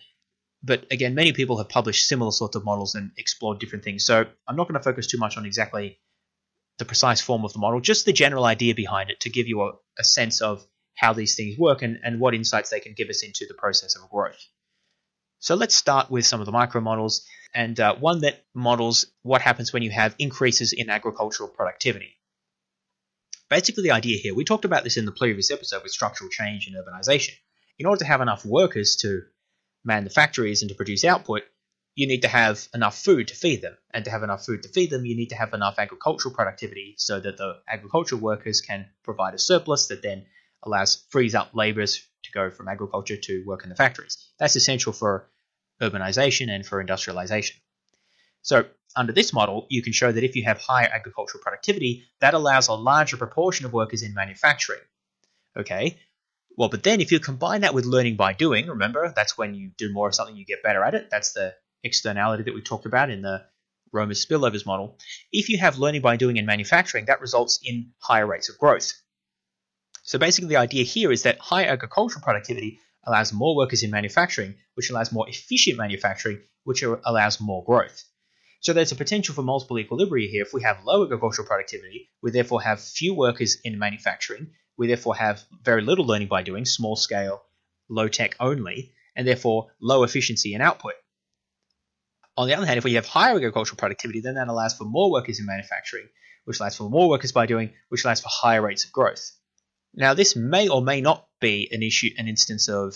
[0.63, 4.03] But again, many people have published similar sorts of models and explored different things.
[4.03, 5.99] So I'm not going to focus too much on exactly
[6.79, 9.61] the precise form of the model, just the general idea behind it to give you
[9.61, 10.65] a, a sense of
[10.95, 13.95] how these things work and, and what insights they can give us into the process
[13.95, 14.43] of growth.
[15.37, 19.41] So let's start with some of the micro models, and uh, one that models what
[19.41, 22.18] happens when you have increases in agricultural productivity.
[23.49, 26.67] Basically, the idea here, we talked about this in the previous episode with structural change
[26.67, 27.33] and urbanization.
[27.79, 29.23] In order to have enough workers to
[29.83, 31.43] man the factories and to produce output,
[31.95, 33.75] you need to have enough food to feed them.
[33.91, 36.95] And to have enough food to feed them, you need to have enough agricultural productivity
[36.97, 40.25] so that the agricultural workers can provide a surplus that then
[40.63, 44.17] allows frees up laborers to go from agriculture to work in the factories.
[44.37, 45.29] That's essential for
[45.81, 47.59] urbanization and for industrialization.
[48.41, 48.65] So,
[48.95, 52.67] under this model, you can show that if you have higher agricultural productivity, that allows
[52.67, 54.79] a larger proportion of workers in manufacturing.
[55.57, 55.99] Okay,
[56.59, 59.71] well, but then if you combine that with learning by doing, remember, that's when you
[59.77, 61.09] do more of something, you get better at it.
[61.09, 63.45] That's the externality that we talked about in the
[63.93, 64.97] Romer spillovers model.
[65.31, 68.91] If you have learning by doing in manufacturing, that results in higher rates of growth.
[70.03, 74.55] So basically, the idea here is that high agricultural productivity allows more workers in manufacturing,
[74.73, 78.03] which allows more efficient manufacturing, which allows more growth.
[78.61, 80.43] So there's a potential for multiple equilibria here.
[80.43, 84.51] If we have low agricultural productivity, we therefore have few workers in manufacturing.
[84.77, 87.41] We therefore have very little learning by doing, small scale,
[87.89, 90.93] low tech only, and therefore low efficiency in output.
[92.35, 95.11] On the other hand, if we have higher agricultural productivity, then that allows for more
[95.11, 96.07] workers in manufacturing,
[96.43, 99.31] which allows for more workers by doing, which allows for higher rates of growth.
[99.93, 102.95] Now, this may or may not be an issue, an instance of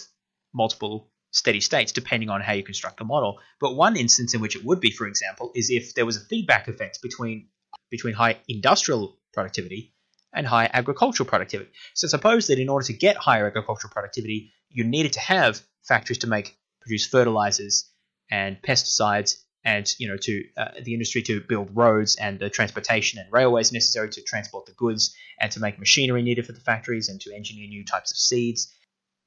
[0.53, 3.39] multiple steady states, depending on how you construct the model.
[3.59, 6.25] But one instance in which it would be, for example, is if there was a
[6.25, 7.49] feedback effect between
[7.89, 9.93] between high industrial productivity
[10.33, 11.71] and high agricultural productivity.
[11.93, 16.19] So suppose that in order to get higher agricultural productivity, you needed to have factories
[16.19, 17.89] to make produce fertilizers
[18.31, 23.19] and pesticides and you know to uh, the industry to build roads and the transportation
[23.19, 27.09] and railways necessary to transport the goods and to make machinery needed for the factories
[27.09, 28.73] and to engineer new types of seeds.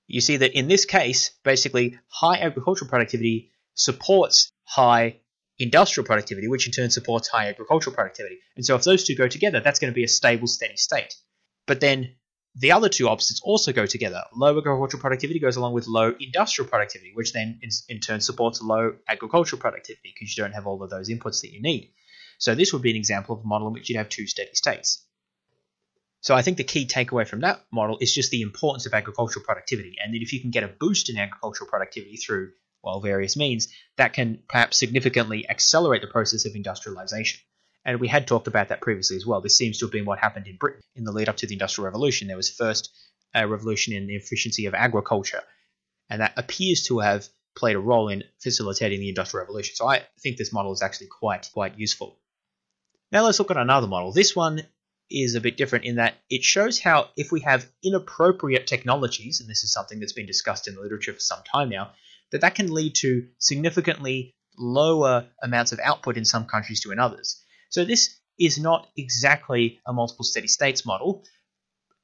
[0.07, 5.20] You see that in this case, basically, high agricultural productivity supports high
[5.59, 8.38] industrial productivity, which in turn supports high agricultural productivity.
[8.57, 11.14] And so if those two go together, that's going to be a stable, steady state.
[11.66, 12.14] But then
[12.54, 14.22] the other two opposites also go together.
[14.34, 18.62] Low agricultural productivity goes along with low industrial productivity, which then in, in turn supports
[18.62, 21.92] low agricultural productivity because you don't have all of those inputs that you need.
[22.38, 24.54] So this would be an example of a model in which you'd have two steady
[24.54, 25.05] states.
[26.27, 29.45] So I think the key takeaway from that model is just the importance of agricultural
[29.45, 32.51] productivity, and that if you can get a boost in agricultural productivity through
[32.83, 37.39] well various means, that can perhaps significantly accelerate the process of industrialization.
[37.85, 39.41] And we had talked about that previously as well.
[39.41, 41.55] This seems to have been what happened in Britain in the lead up to the
[41.55, 42.27] Industrial Revolution.
[42.27, 42.91] There was first
[43.33, 45.43] a revolution in the efficiency of agriculture,
[46.11, 49.77] and that appears to have played a role in facilitating the Industrial Revolution.
[49.77, 52.18] So I think this model is actually quite quite useful.
[53.12, 54.11] Now let's look at another model.
[54.11, 54.66] This one
[55.11, 59.48] is a bit different in that it shows how if we have inappropriate technologies, and
[59.48, 61.90] this is something that's been discussed in the literature for some time now,
[62.32, 66.98] that that can lead to significantly lower amounts of output in some countries to in
[66.98, 67.42] others.
[67.70, 71.24] So this is not exactly a multiple steady states model.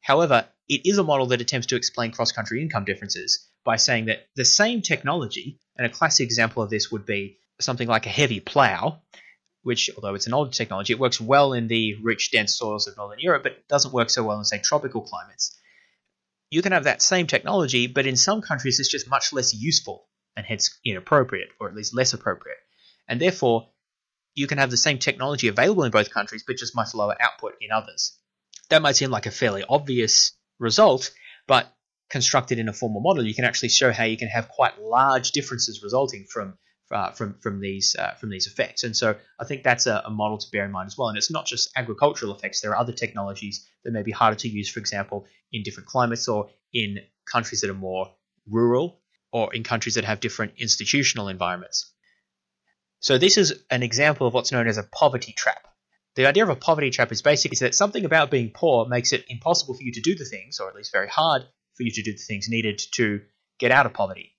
[0.01, 4.07] However, it is a model that attempts to explain cross country income differences by saying
[4.07, 8.11] that the same technology, and a classic example of this would be something like a
[8.11, 9.03] heavy plow,
[9.63, 12.97] which, although it's an older technology, it works well in the rich, dense soils of
[12.97, 15.59] Northern Europe, but doesn't work so well in, say, tropical climates.
[16.51, 20.09] You can have that same technology, but in some countries it's just much less useful
[20.37, 22.59] and hence inappropriate, or at least less appropriate.
[23.09, 23.69] And therefore,
[24.35, 27.55] you can have the same technology available in both countries, but just much lower output
[27.61, 28.19] in others.
[28.71, 31.13] That might seem like a fairly obvious result,
[31.47, 31.73] but
[32.11, 35.33] constructed in a formal model, you can actually show how you can have quite large
[35.33, 36.59] differences resulting from
[36.93, 38.85] uh, from from these uh, from these effects.
[38.85, 41.09] And so I think that's a, a, model to bear in mind as well.
[41.09, 42.61] And it's not just agricultural effects.
[42.61, 46.29] There are other technologies that may be harder to use, for example, in different climates
[46.29, 46.99] or in
[47.31, 48.13] countries that are more
[48.47, 49.01] rural
[49.33, 51.93] or in countries that have different institutional environments.
[53.01, 55.67] So this is an example of what's known as a poverty trap.
[56.15, 59.25] The idea of a poverty trap is basically that something about being poor makes it
[59.29, 61.43] impossible for you to do the things, or at least very hard
[61.75, 63.23] for you to do the things needed to
[63.59, 64.32] get out of poverty.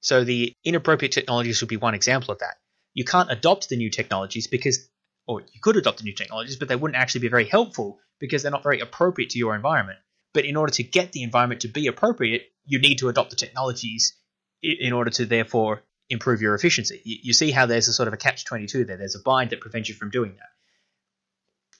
[0.00, 2.56] So the inappropriate technologies would be one example of that.
[2.94, 4.88] You can't adopt the new technologies because,
[5.26, 8.42] or you could adopt the new technologies, but they wouldn't actually be very helpful because
[8.42, 9.98] they're not very appropriate to your environment.
[10.32, 13.36] But in order to get the environment to be appropriate, you need to adopt the
[13.36, 14.16] technologies
[14.62, 17.00] in order to therefore improve your efficiency.
[17.04, 18.96] You, see how there's a sort of a catch 22 there.
[18.96, 20.48] There's a bind that prevents you from doing that.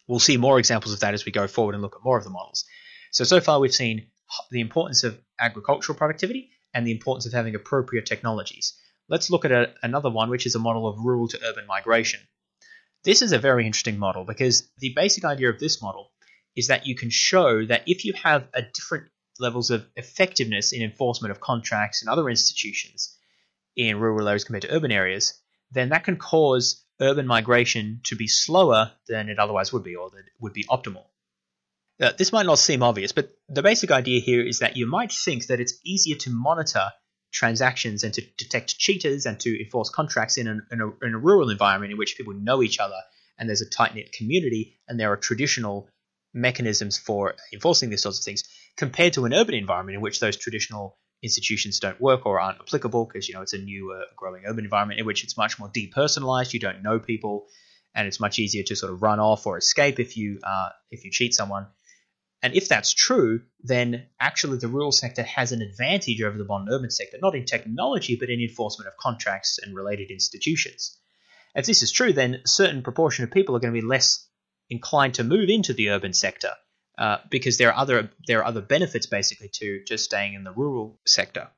[0.06, 2.24] We'll see more examples of that as we go forward and look at more of
[2.24, 2.64] the models.
[3.12, 4.06] So, so far we've seen
[4.50, 8.74] the importance of agricultural productivity and the importance of having appropriate technologies.
[9.08, 12.20] Let's look at a, another one, which is a model of rural to urban migration.
[13.04, 16.12] This is a very interesting model because the basic idea of this model
[16.54, 19.08] is that you can show that if you have a different
[19.38, 23.16] levels of effectiveness in enforcement of contracts and other institutions
[23.76, 25.40] in rural areas compared to urban areas,
[25.72, 30.10] then that can cause urban migration to be slower than it otherwise would be, or
[30.10, 31.04] that would be optimal.
[32.00, 35.12] Uh, this might not seem obvious, but the basic idea here is that you might
[35.12, 36.86] think that it's easier to monitor
[37.32, 41.18] transactions and to detect cheaters and to enforce contracts in, an, in, a, in a
[41.18, 42.96] rural environment in which people know each other
[43.38, 45.88] and there's a tight knit community and there are traditional
[46.32, 48.44] mechanisms for enforcing these sorts of things
[48.76, 53.04] compared to an urban environment in which those traditional institutions don't work or aren't applicable
[53.04, 55.68] because you know it's a new uh, growing urban environment in which it's much more
[55.68, 57.46] depersonalized you don't know people
[57.94, 61.04] and it's much easier to sort of run off or escape if you uh, if
[61.04, 61.66] you cheat someone
[62.42, 66.72] and if that's true, then actually the rural sector has an advantage over the modern
[66.72, 70.96] urban sector, not in technology, but in enforcement of contracts and related institutions.
[71.54, 74.26] If this is true, then a certain proportion of people are going to be less
[74.70, 76.52] inclined to move into the urban sector
[76.96, 80.52] uh, because there are other there are other benefits basically to just staying in the
[80.52, 81.50] rural sector.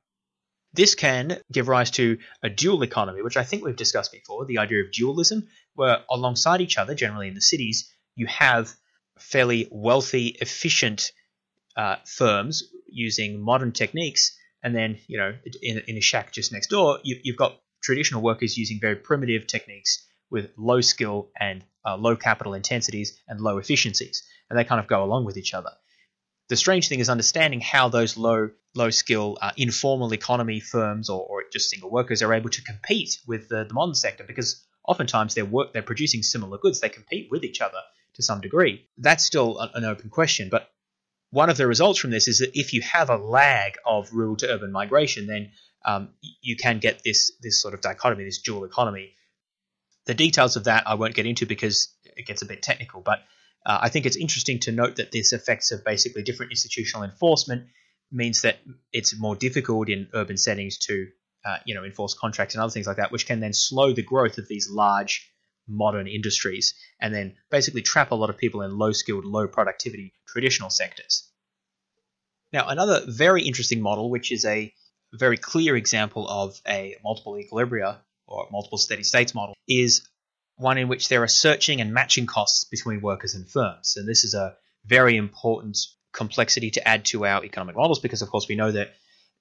[0.73, 4.59] This can give rise to a dual economy, which I think we've discussed before, the
[4.59, 8.73] idea of dualism, where alongside each other, generally in the cities, you have
[9.23, 11.13] fairly wealthy, efficient
[11.77, 16.69] uh, firms using modern techniques, and then you know in, in a shack just next
[16.69, 21.97] door, you, have got traditional workers using very primitive techniques with low skill and uh,
[21.97, 25.71] low capital intensities and low efficiencies, and they kind of go along with each other.
[26.49, 31.21] The strange thing is understanding how those low low skill uh, informal economy firms or,
[31.21, 35.35] or, just single workers are able to compete with the, the modern sector because oftentimes
[35.35, 36.81] they're work they're producing similar goods.
[36.81, 37.81] They compete with each other
[38.15, 38.87] to some degree.
[38.99, 40.71] That's still an open question, but
[41.31, 44.37] one of the results from this is that if you have a lag of rural
[44.37, 45.53] to urban migration, then
[45.85, 46.11] um,
[46.43, 49.15] you can get this this sort of dichotomy, this dual economy.
[50.05, 53.21] The details of that I won't get into because it gets a bit technical, but
[53.65, 57.69] uh, I think it's interesting to note that this effects of basically different institutional enforcement
[58.11, 58.59] means that
[58.93, 61.07] it's more difficult in urban settings to
[61.47, 64.03] uh, you know enforce contracts and other things like that, which can then slow the
[64.03, 65.32] growth of these large
[65.69, 70.13] modern industries and then basically trap a lot of people in low skilled, low productivity
[70.27, 71.29] traditional sectors.
[72.53, 74.73] Now, another very interesting model, which is a
[75.13, 80.07] very clear example of a multiple equilibria or multiple steady states model, is
[80.57, 83.97] one in which there are searching and matching costs between workers and firms.
[83.97, 84.55] And this is a
[84.85, 85.79] very important
[86.13, 88.95] complexity to add to our economic models because, of course, we know that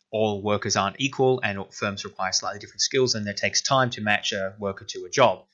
[0.10, 4.02] all workers aren't equal and firms require slightly different skills, and it takes time to
[4.02, 5.46] match a worker to a job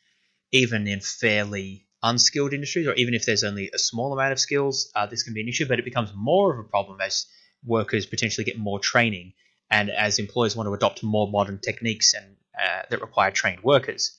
[0.52, 4.91] even in fairly unskilled industries, or even if there's only a small amount of skills,
[4.95, 5.68] uh, this can be an issue.
[5.68, 7.26] But it becomes more of a problem as
[7.66, 9.34] workers potentially get more training,
[9.70, 14.18] and as employers want to adopt more modern techniques and uh, that require trained workers.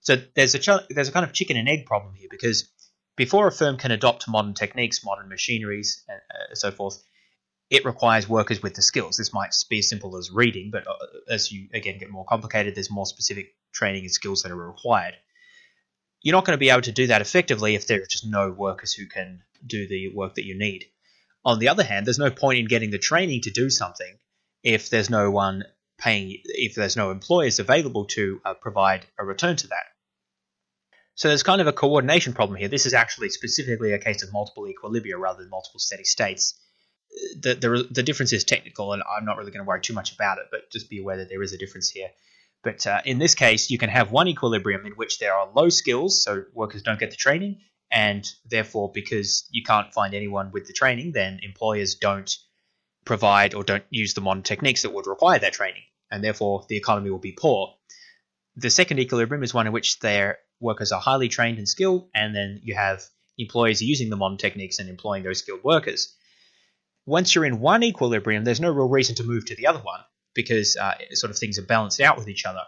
[0.00, 2.68] So there's a ch- there's a kind of chicken and egg problem here because
[3.16, 7.02] before a firm can adopt modern techniques, modern machineries, and uh, so forth,
[7.70, 9.16] it requires workers with the skills.
[9.16, 10.94] This might be as simple as reading, but uh,
[11.28, 15.14] as you again get more complicated, there's more specific training and skills that are required
[16.20, 18.50] you're not going to be able to do that effectively if there are just no
[18.50, 20.86] workers who can do the work that you need.
[21.44, 24.18] On the other hand, there's no point in getting the training to do something
[24.62, 25.64] if there's no one
[25.98, 29.84] paying, if there's no employers available to uh, provide a return to that.
[31.14, 32.68] So there's kind of a coordination problem here.
[32.68, 36.60] This is actually specifically a case of multiple equilibria rather than multiple steady states.
[37.40, 40.12] The, the, the difference is technical, and I'm not really going to worry too much
[40.12, 42.10] about it, but just be aware that there is a difference here.
[42.68, 45.70] But uh, in this case, you can have one equilibrium in which there are low
[45.70, 50.66] skills, so workers don't get the training, and therefore, because you can't find anyone with
[50.66, 52.36] the training, then employers don't
[53.06, 56.76] provide or don't use the modern techniques that would require that training, and therefore the
[56.76, 57.74] economy will be poor.
[58.56, 62.36] The second equilibrium is one in which their workers are highly trained and skilled, and
[62.36, 63.02] then you have
[63.38, 66.14] employers using the modern techniques and employing those skilled workers.
[67.06, 70.00] Once you're in one equilibrium, there's no real reason to move to the other one
[70.38, 72.62] because uh, sort of things are balanced out with each other.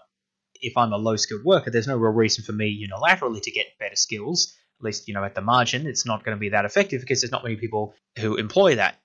[0.60, 3.78] If I'm a low skilled worker, there's no real reason for me unilaterally to get
[3.78, 4.56] better skills.
[4.80, 7.20] At least, you know, at the margin, it's not going to be that effective because
[7.20, 8.98] there's not many people who employ that.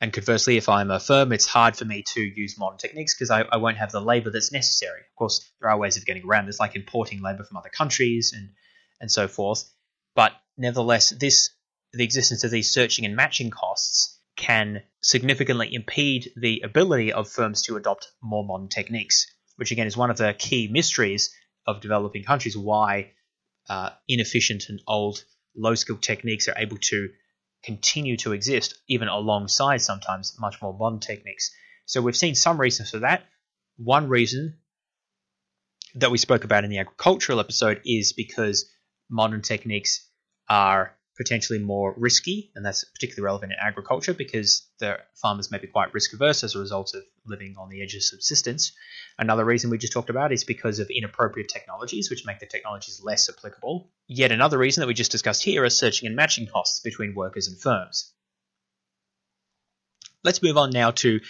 [0.00, 3.30] And conversely, if I'm a firm, it's hard for me to use modern techniques because
[3.30, 4.98] I, I, won't have the labor that's necessary.
[4.98, 8.32] Of course, there are ways of getting around this, like importing labor from other countries
[8.36, 8.50] and,
[9.00, 9.62] and so forth.
[10.16, 11.50] But nevertheless, this
[11.92, 17.62] the existence of these searching and matching costs can significantly impede the ability of firms
[17.62, 19.26] to adopt more modern techniques,
[19.56, 21.34] which again is one of the key mysteries
[21.66, 23.12] of developing countries why
[23.68, 25.24] uh, inefficient and old
[25.54, 27.10] low skilled techniques are able to
[27.62, 31.54] continue to exist, even alongside sometimes much more modern techniques.
[31.86, 33.24] So we've seen some reasons for that.
[33.76, 34.58] One reason
[35.94, 38.70] that we spoke about in the agricultural episode is because
[39.10, 40.08] modern techniques
[40.48, 45.66] are potentially more risky, and that's particularly relevant in agriculture because the farmers may be
[45.66, 48.72] quite risk averse as a result of living on the edge of subsistence.
[49.18, 53.02] Another reason we just talked about is because of inappropriate technologies, which make the technologies
[53.02, 53.90] less applicable.
[54.06, 57.48] Yet another reason that we just discussed here are searching and matching costs between workers
[57.48, 58.12] and firms.
[60.24, 61.20] Let's move on now to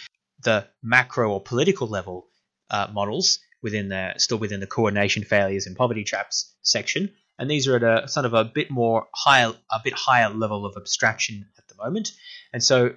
[0.43, 2.29] the macro or political level
[2.71, 7.67] uh, models within the still within the coordination failures and poverty traps section and these
[7.67, 11.45] are at a sort of a bit more higher, a bit higher level of abstraction
[11.59, 12.13] at the moment.
[12.53, 12.95] And so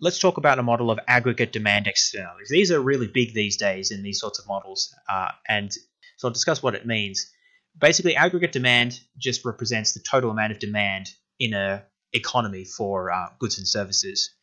[0.00, 2.48] let's talk about a model of aggregate demand externalities.
[2.48, 5.72] These are really big these days in these sorts of models, uh, and
[6.16, 7.30] so I'll discuss what it means.
[7.78, 13.28] Basically, aggregate demand just represents the total amount of demand in a economy for uh,
[13.38, 14.34] goods and services.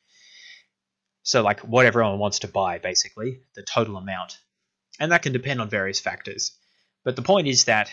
[1.23, 4.38] So, like what everyone wants to buy, basically, the total amount.
[4.97, 6.57] And that can depend on various factors.
[7.03, 7.91] But the point is that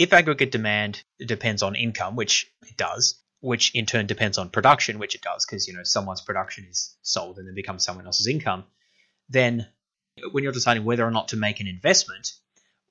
[0.00, 4.98] if aggregate demand depends on income, which it does, which in turn depends on production,
[4.98, 8.26] which it does, because you know someone's production is sold and then becomes someone else's
[8.26, 8.64] income,
[9.28, 9.66] then
[10.32, 12.32] when you're deciding whether or not to make an investment,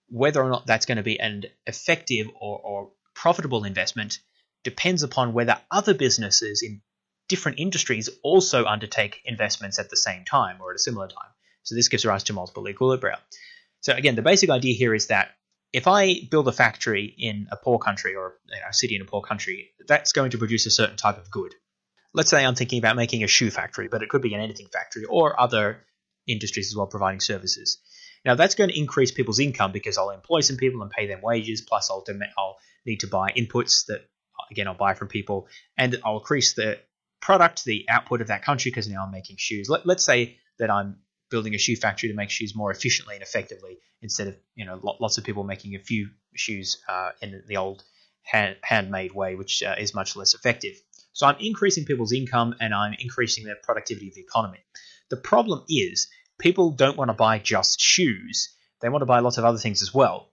[0.08, 4.20] whether or not that's going to be an effective or, or profitable investment
[4.64, 6.80] depends upon whether other businesses in
[7.28, 11.32] different industries also undertake investments at the same time or at a similar time.
[11.64, 13.18] So this gives rise to multiple equilibria.
[13.82, 15.32] So again, the basic idea here is that
[15.72, 19.02] if I build a factory in a poor country or you know, a city in
[19.02, 21.54] a poor country, that's going to produce a certain type of good.
[22.14, 24.68] Let's say I'm thinking about making a shoe factory, but it could be an anything
[24.74, 25.86] factory or other
[26.28, 27.80] industries as well providing services.
[28.26, 31.22] Now that's going to increase people's income because I'll employ some people and pay them
[31.22, 31.62] wages.
[31.62, 34.10] Plus, I'll, dem- I'll need to buy inputs that
[34.50, 35.48] again I'll buy from people,
[35.78, 36.80] and I'll increase the
[37.22, 39.70] product, the output of that country because now I'm making shoes.
[39.70, 40.98] Let, let's say that I'm
[41.30, 44.80] building a shoe factory to make shoes more efficiently and effectively instead of you know
[45.00, 47.84] lots of people making a few shoes uh, in the old
[48.24, 50.76] hand, handmade way, which uh, is much less effective.
[51.14, 54.60] So I'm increasing people's income and I'm increasing the productivity of the economy.
[55.10, 56.08] The problem is
[56.38, 59.82] people don't want to buy just shoes; they want to buy lots of other things
[59.82, 60.30] as well.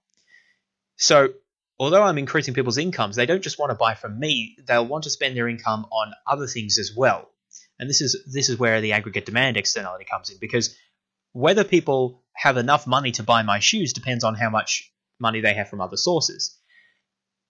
[0.97, 1.31] So
[1.79, 5.05] although I'm increasing people's incomes, they don't just want to buy from me; they'll want
[5.05, 7.31] to spend their income on other things as well.
[7.79, 10.77] And this is this is where the aggregate demand externality comes in because
[11.37, 15.53] whether people have enough money to buy my shoes depends on how much money they
[15.53, 16.57] have from other sources.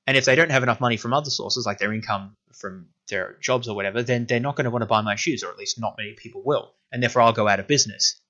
[0.08, 3.36] And if they don't have enough money from other sources, like their income from their
[3.40, 5.58] jobs or whatever, then they're not going to want to buy my shoes, or at
[5.58, 6.74] least not many people will.
[6.90, 8.20] And therefore, I'll go out of business.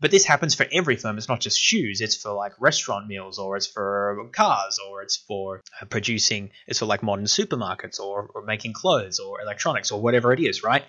[0.00, 1.18] But this happens for every firm.
[1.18, 2.00] It's not just shoes.
[2.00, 6.80] It's for like restaurant meals, or it's for cars, or it's for uh, producing, it's
[6.80, 10.84] for like modern supermarkets, or, or making clothes, or electronics, or whatever it is, right?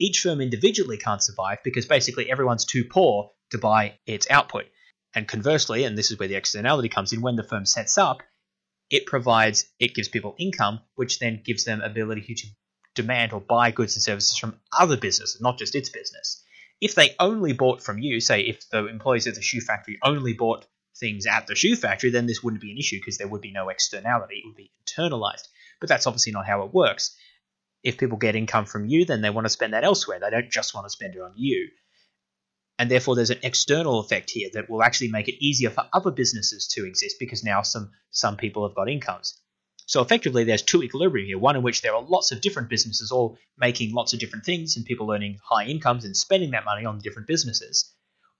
[0.00, 4.64] Each firm individually can't survive because basically everyone's too poor to buy its output.
[5.14, 8.22] And conversely, and this is where the externality comes in, when the firm sets up,
[8.88, 12.46] it provides, it gives people income, which then gives them ability to
[12.94, 16.42] demand or buy goods and services from other businesses, not just its business.
[16.80, 20.32] If they only bought from you, say if the employees of the shoe factory only
[20.32, 20.66] bought
[20.98, 23.52] things at the shoe factory, then this wouldn't be an issue because there would be
[23.52, 24.36] no externality.
[24.36, 25.46] It would be internalized.
[25.80, 27.16] But that's obviously not how it works
[27.82, 30.18] if people get income from you, then they want to spend that elsewhere.
[30.20, 31.68] They don't just want to spend it on you.
[32.78, 36.10] And therefore, there's an external effect here that will actually make it easier for other
[36.10, 39.38] businesses to exist because now some, some people have got incomes.
[39.86, 43.10] So effectively, there's two equilibrium here one in which there are lots of different businesses
[43.10, 46.84] all making lots of different things and people earning high incomes and spending that money
[46.86, 47.92] on different businesses.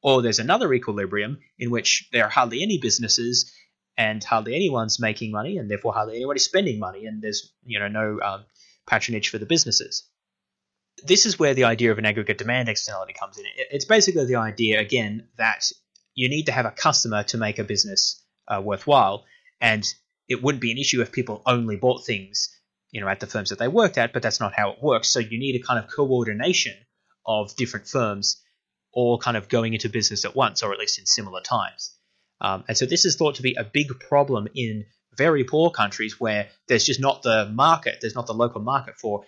[0.02, 3.52] Or there's another equilibrium in which there are hardly any businesses
[3.98, 7.88] and hardly anyone's making money and therefore hardly anybody's spending money and there's you know
[7.88, 8.44] no um,
[8.90, 10.04] patronage for the businesses.
[11.04, 13.44] This is where the idea of an aggregate demand externality comes in.
[13.70, 15.70] It's basically the idea, again, that
[16.14, 19.24] you need to have a customer to make a business uh, worthwhile,
[19.60, 19.86] and
[20.28, 22.50] it wouldn't be an issue if people only bought things,
[22.90, 25.08] you know, at the firms that they worked at, but that's not how it works.
[25.08, 26.74] So you need a kind of coordination
[27.24, 28.42] of different firms
[28.92, 31.94] all kind of going into business at once, or at least in similar times.
[32.40, 34.86] Um, and so this is thought to be a big problem in
[35.16, 39.24] very poor countries where there's just not the market, there's not the local market for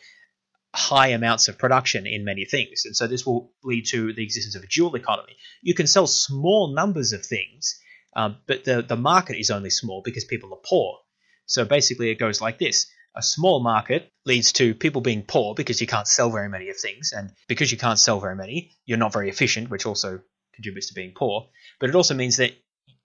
[0.75, 2.85] high amounts of production in many things.
[2.87, 5.37] And so this will lead to the existence of a dual economy.
[5.61, 7.79] You can sell small numbers of things,
[8.17, 10.99] um, but the, the market is only small because people are poor.
[11.47, 15.81] So basically, it goes like this a small market leads to people being poor because
[15.81, 17.13] you can't sell very many of things.
[17.15, 20.21] And because you can't sell very many, you're not very efficient, which also
[20.55, 21.49] contributes to being poor.
[21.79, 22.53] But it also means that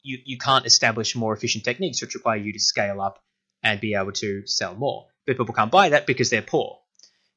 [0.08, 3.20] you, you can't establish more efficient techniques which require you to scale up
[3.62, 5.08] and be able to sell more.
[5.26, 6.80] But people can't buy that because they're poor.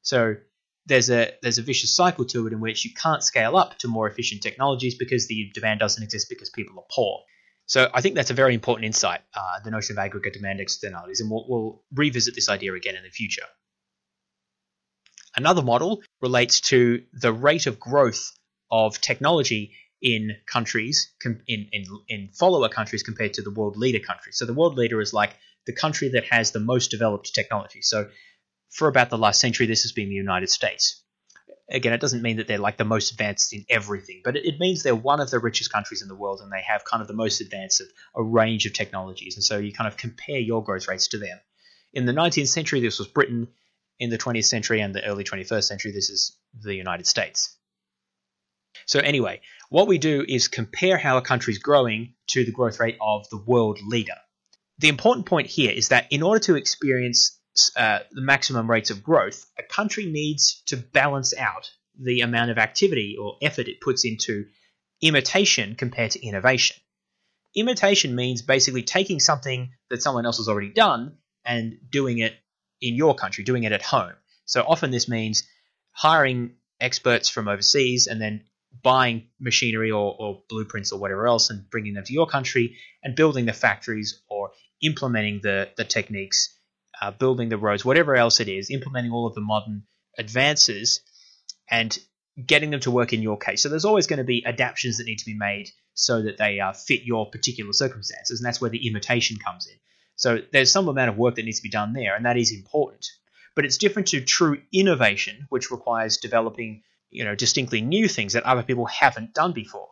[0.01, 0.35] So
[0.85, 3.87] there's a there's a vicious cycle to it in which you can't scale up to
[3.87, 7.19] more efficient technologies because the demand doesn't exist because people are poor.
[7.65, 11.21] So I think that's a very important insight, uh, the notion of aggregate demand externalities,
[11.21, 13.45] and we'll, we'll revisit this idea again in the future.
[15.35, 18.31] Another model relates to the rate of growth
[18.69, 24.37] of technology in countries, in, in, in follower countries compared to the world leader countries.
[24.37, 25.35] So the world leader is like
[25.65, 27.81] the country that has the most developed technology.
[27.81, 28.09] So
[28.69, 31.03] for about the last century, this has been the United States.
[31.69, 34.83] Again, it doesn't mean that they're like the most advanced in everything, but it means
[34.83, 37.13] they're one of the richest countries in the world and they have kind of the
[37.13, 39.35] most advanced of a range of technologies.
[39.35, 41.39] And so you kind of compare your growth rates to them.
[41.93, 43.47] In the 19th century, this was Britain.
[43.99, 47.55] In the 20th century and the early 21st century, this is the United States.
[48.85, 49.41] So, anyway,
[49.71, 53.29] what we do is compare how a country is growing to the growth rate of
[53.29, 54.17] the world leader.
[54.79, 57.39] The important point here is that in order to experience
[57.77, 62.57] uh, the maximum rates of growth, a country needs to balance out the amount of
[62.57, 64.45] activity or effort it puts into
[65.01, 66.75] imitation compared to innovation.
[67.55, 71.15] Imitation means basically taking something that someone else has already done
[71.45, 72.35] and doing it
[72.81, 74.15] in your country, doing it at home.
[74.43, 75.47] So often this means
[75.93, 78.43] hiring experts from overseas and then
[78.83, 83.15] buying machinery or, or, blueprints or whatever else and bringing them to your country and
[83.15, 84.51] building the factories or
[84.81, 86.57] implementing the, the techniques
[87.01, 89.83] uh, building the roads, whatever else it is, implementing all of the modern
[90.17, 91.01] advances
[91.69, 91.97] and
[92.45, 93.61] getting them to work in your case.
[93.63, 96.59] So there's always going to be adaptations that need to be made so that they
[96.59, 99.77] uh, fit your particular circumstances, and that's where the imitation comes in.
[100.15, 102.53] So there's some amount of work that needs to be done there, and that is
[102.53, 103.05] important.
[103.55, 108.43] But it's different to true innovation, which requires developing, you know, distinctly new things that
[108.43, 109.89] other people haven't done before.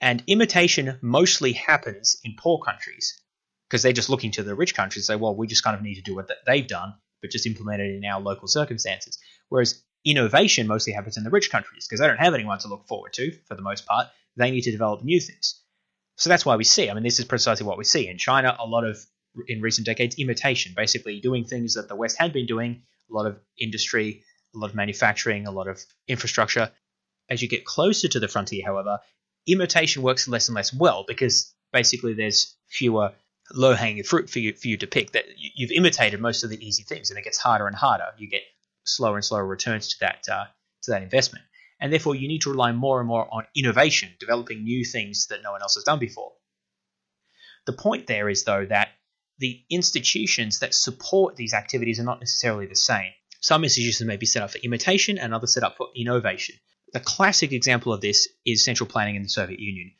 [0.00, 3.20] And imitation mostly happens in poor countries
[3.68, 5.82] because they're just looking to the rich countries and say, well, we just kind of
[5.82, 9.18] need to do what they've done, but just implement it in our local circumstances.
[9.48, 12.86] Whereas innovation mostly happens in the rich countries because they don't have anyone to look
[12.86, 14.08] forward to for the most part.
[14.36, 15.60] They need to develop new things.
[16.16, 16.88] So that's why we see.
[16.90, 18.56] I mean, this is precisely what we see in China.
[18.58, 18.98] A lot of
[19.48, 22.82] in recent decades, imitation, basically doing things that the West had been doing.
[23.10, 24.24] A lot of industry,
[24.56, 26.72] a lot of manufacturing, a lot of infrastructure.
[27.28, 28.98] As you get closer to the frontier, however,
[29.46, 33.12] imitation works less and less well because basically there's fewer
[33.52, 35.12] low hanging fruit for you for you to pick.
[35.12, 38.06] That you've imitated most of the easy things, and it gets harder and harder.
[38.18, 38.42] You get
[38.84, 40.44] slower and slower returns to that uh,
[40.82, 41.44] to that investment,
[41.80, 45.42] and therefore you need to rely more and more on innovation, developing new things that
[45.42, 46.32] no one else has done before.
[47.66, 48.88] The point there is though that
[49.38, 53.12] the institutions that support these activities are not necessarily the same.
[53.40, 56.56] Some institutions may be set up for imitation and others set up for innovation.
[56.92, 59.92] The classic example of this is central planning in the Soviet Union.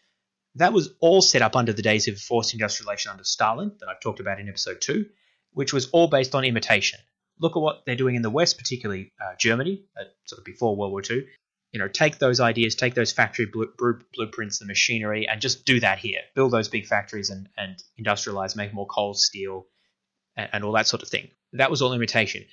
[0.56, 4.00] That was all set up under the days of forced industrialization under Stalin, that I've
[4.00, 5.06] talked about in episode 2,
[5.52, 6.98] which was all based on imitation.
[7.38, 10.74] Look at what they're doing in the West, particularly uh, Germany, uh, sort of before
[10.74, 11.26] World War II.
[11.72, 15.98] You know, take those ideas, take those factory blueprints, the machinery, and just do that
[15.98, 16.20] here.
[16.34, 19.66] Build those big factories and, and industrialize, make more coal, steel,
[20.36, 21.28] and, and all that sort of thing.
[21.52, 22.46] That was all imitation.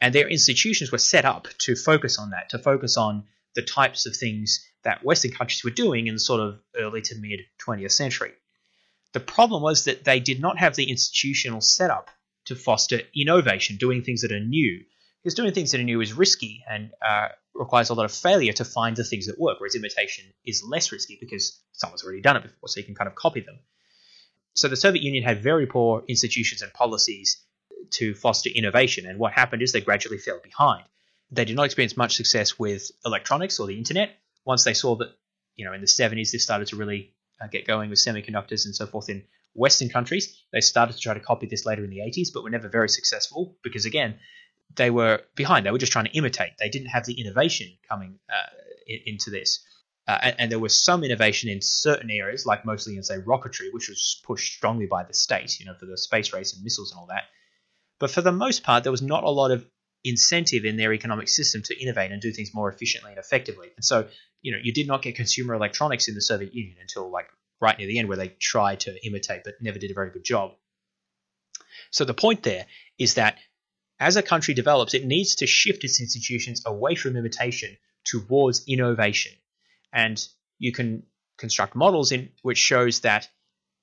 [0.00, 3.24] And their institutions were set up to focus on that, to focus on
[3.54, 7.16] the types of things that Western countries were doing in the sort of early to
[7.16, 8.32] mid 20th century.
[9.12, 12.10] The problem was that they did not have the institutional setup
[12.44, 14.84] to foster innovation, doing things that are new.
[15.22, 18.52] Because doing things that are new is risky and uh, requires a lot of failure
[18.52, 22.36] to find the things that work, whereas imitation is less risky because someone's already done
[22.36, 23.58] it before, so you can kind of copy them.
[24.54, 27.44] So the Soviet Union had very poor institutions and policies
[27.90, 30.84] to foster innovation, and what happened is they gradually fell behind.
[31.30, 34.16] They did not experience much success with electronics or the internet,
[34.48, 35.08] once they saw that,
[35.56, 38.74] you know, in the 70s, this started to really uh, get going with semiconductors and
[38.74, 39.22] so forth in
[39.52, 42.48] Western countries, they started to try to copy this later in the 80s, but were
[42.48, 44.18] never very successful because, again,
[44.76, 45.66] they were behind.
[45.66, 46.52] They were just trying to imitate.
[46.58, 48.48] They didn't have the innovation coming uh,
[48.86, 49.62] into this.
[50.06, 53.70] Uh, and, and, there was some innovation in certain areas, like mostly in, say, rocketry,
[53.72, 56.92] which was pushed strongly by the state, you know, for the space race and missiles
[56.92, 57.24] and all that.
[57.98, 59.66] But for the most part, there was not a lot of
[60.04, 63.68] incentive in their economic system to innovate and do things more efficiently and effectively.
[63.76, 64.08] And so,
[64.42, 67.28] you know, you did not get consumer electronics in the Soviet Union until like
[67.60, 70.24] right near the end, where they tried to imitate but never did a very good
[70.24, 70.52] job.
[71.90, 72.66] So the point there
[72.98, 73.38] is that
[73.98, 79.32] as a country develops, it needs to shift its institutions away from imitation towards innovation.
[79.92, 80.24] And
[80.58, 81.02] you can
[81.36, 83.28] construct models in which shows that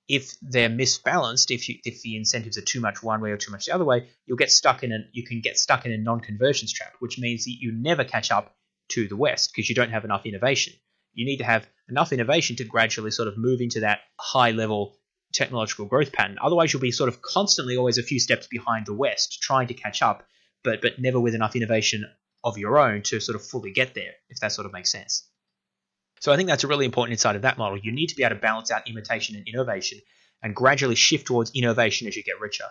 [0.08, 3.52] if they're misbalanced, if you, if the incentives are too much one way or too
[3.52, 5.98] much the other way, you'll get stuck in a you can get stuck in a
[5.98, 8.56] non-convergence trap, which means that you never catch up
[8.90, 10.74] to the West because you don't have enough innovation.
[11.14, 14.98] You need to have enough innovation to gradually sort of move into that high level
[15.34, 16.38] technological growth pattern.
[16.42, 19.74] Otherwise, you'll be sort of constantly always a few steps behind the West, trying to
[19.74, 20.24] catch up,
[20.64, 22.06] but but never with enough innovation
[22.44, 25.28] of your own to sort of fully get there, if that sort of makes sense.
[26.26, 27.78] So I think that's a really important insight of that model.
[27.78, 30.00] You need to be able to balance out imitation and innovation
[30.42, 32.64] and gradually shift towards innovation as you get richer.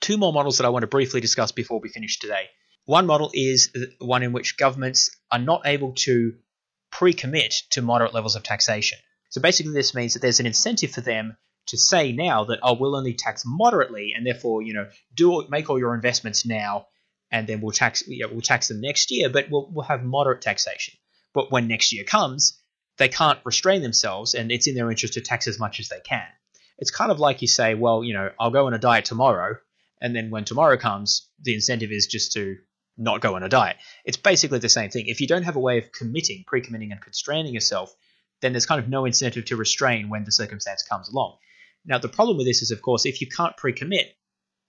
[0.00, 2.46] Two more models that I want to briefly discuss before we finish today.
[2.86, 3.70] One model is
[4.00, 6.32] one in which governments are not able to
[6.90, 8.98] pre commit to moderate levels of taxation.
[9.30, 11.36] So basically, this means that there's an incentive for them
[11.68, 15.70] to say now that oh, we'll only tax moderately, and therefore, you know, do make
[15.70, 16.88] all your investments now,
[17.30, 20.42] and then we'll tax yeah, we'll tax them next year, but we'll we'll have moderate
[20.42, 20.94] taxation.
[21.38, 22.60] But when next year comes,
[22.96, 26.00] they can't restrain themselves, and it's in their interest to tax as much as they
[26.00, 26.26] can.
[26.78, 29.56] It's kind of like you say, well, you know, I'll go on a diet tomorrow,
[30.00, 32.56] and then when tomorrow comes, the incentive is just to
[32.96, 33.76] not go on a diet.
[34.04, 35.06] It's basically the same thing.
[35.06, 37.94] If you don't have a way of committing, pre committing, and constraining yourself,
[38.40, 41.36] then there's kind of no incentive to restrain when the circumstance comes along.
[41.84, 44.12] Now, the problem with this is, of course, if you can't pre commit,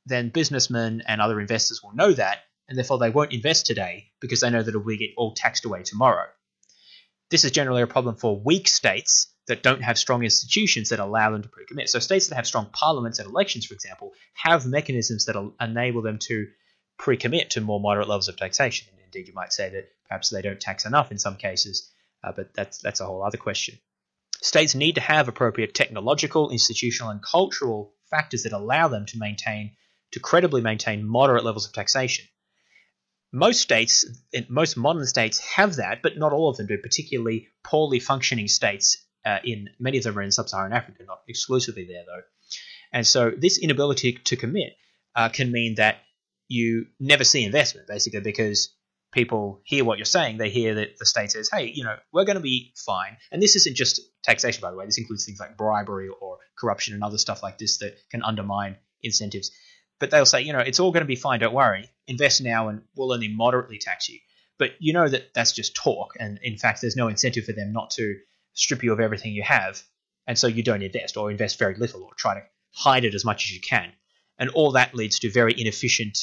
[0.05, 4.41] then businessmen and other investors will know that, and therefore they won't invest today because
[4.41, 6.27] they know that it will get all taxed away tomorrow.
[7.29, 11.31] This is generally a problem for weak states that don't have strong institutions that allow
[11.31, 11.89] them to pre commit.
[11.89, 16.19] So, states that have strong parliaments and elections, for example, have mechanisms that enable them
[16.19, 16.47] to
[16.97, 18.87] pre commit to more moderate levels of taxation.
[19.05, 21.91] Indeed, you might say that perhaps they don't tax enough in some cases,
[22.23, 23.79] uh, but that's, that's a whole other question.
[24.41, 29.71] States need to have appropriate technological, institutional, and cultural factors that allow them to maintain,
[30.11, 32.25] to credibly maintain moderate levels of taxation.
[33.31, 34.05] Most states,
[34.49, 39.05] most modern states have that, but not all of them do, particularly poorly functioning states.
[39.25, 42.21] Uh, in many of them are in sub-Saharan Africa, not exclusively there though.
[42.91, 44.73] And so this inability to commit
[45.15, 45.97] uh, can mean that
[46.47, 48.73] you never see investment, basically, because
[49.11, 50.37] people hear what you're saying.
[50.37, 53.17] They hear that the state says, hey, you know, we're going to be fine.
[53.31, 54.85] And this isn't just taxation, by the way.
[54.85, 58.77] This includes things like bribery or corruption and other stuff like this that can undermine
[59.03, 59.51] incentives.
[59.99, 61.39] But they'll say, you know, it's all going to be fine.
[61.39, 61.89] Don't worry.
[62.07, 64.19] Invest now and we'll only moderately tax you.
[64.57, 66.13] But you know that that's just talk.
[66.19, 68.15] And in fact, there's no incentive for them not to
[68.53, 69.81] strip you of everything you have.
[70.27, 72.43] And so you don't invest or invest very little or try to
[72.73, 73.91] hide it as much as you can.
[74.37, 76.17] And all that leads to very inefficient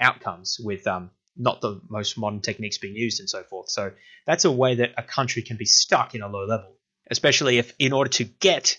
[0.00, 3.70] outcomes with um, not the most modern techniques being used and so forth.
[3.70, 3.92] So
[4.26, 6.76] that's a way that a country can be stuck in a low level,
[7.10, 8.78] especially if, in order to get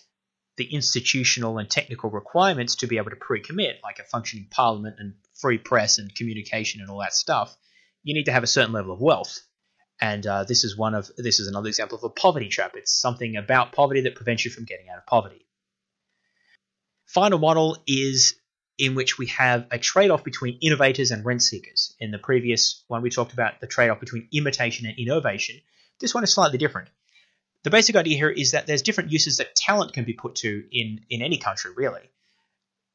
[0.57, 5.13] the institutional and technical requirements to be able to pre-commit, like a functioning parliament and
[5.35, 7.55] free press and communication and all that stuff,
[8.03, 9.39] you need to have a certain level of wealth.
[10.01, 12.73] And uh, this is one of this is another example of a poverty trap.
[12.75, 15.45] It's something about poverty that prevents you from getting out of poverty.
[17.05, 18.35] Final model is
[18.77, 21.95] in which we have a trade off between innovators and rent seekers.
[21.99, 25.59] In the previous one, we talked about the trade off between imitation and innovation.
[25.99, 26.89] This one is slightly different.
[27.63, 30.63] The basic idea here is that there's different uses that talent can be put to
[30.71, 32.09] in, in any country, really.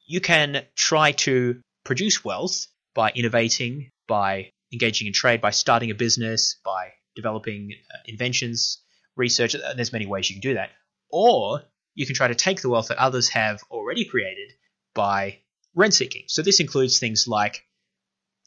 [0.07, 5.95] You can try to produce wealth by innovating, by engaging in trade, by starting a
[5.95, 8.79] business, by developing uh, inventions,
[9.17, 9.55] research.
[9.77, 10.71] There's many ways you can do that.
[11.11, 11.63] Or
[11.95, 14.53] you can try to take the wealth that others have already created
[14.95, 15.39] by
[15.75, 16.25] rent seeking.
[16.27, 17.67] So this includes things like,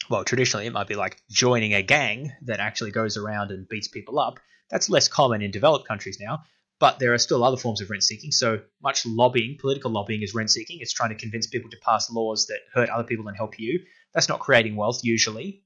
[0.09, 3.88] well, traditionally it might be like joining a gang that actually goes around and beats
[3.88, 4.39] people up.
[4.70, 6.43] That's less common in developed countries now,
[6.80, 8.32] but there are still other forms of rent seeking.
[8.32, 10.80] So much lobbying, political lobbying is rent seeking.
[10.82, 13.80] It's trying to convince people to pass laws that hurt other people and help you.
[14.13, 15.63] That's not creating wealth usually.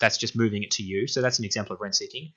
[0.00, 1.06] That's just moving it to you.
[1.06, 2.32] So that's an example of rent seeking.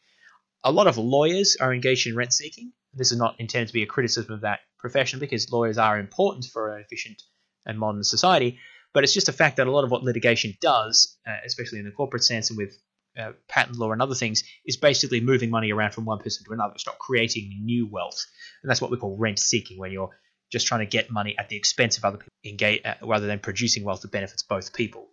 [0.63, 2.71] A lot of lawyers are engaged in rent seeking.
[2.93, 6.45] This is not intended to be a criticism of that profession because lawyers are important
[6.45, 7.21] for an efficient
[7.65, 8.59] and modern society.
[8.93, 11.85] But it's just a fact that a lot of what litigation does, uh, especially in
[11.85, 12.77] the corporate sense and with
[13.19, 16.53] uh, patent law and other things, is basically moving money around from one person to
[16.53, 16.73] another.
[16.75, 18.25] It's not creating new wealth,
[18.61, 20.09] and that's what we call rent seeking, when you're
[20.51, 23.39] just trying to get money at the expense of other people, engage, uh, rather than
[23.39, 25.07] producing wealth that benefits both people.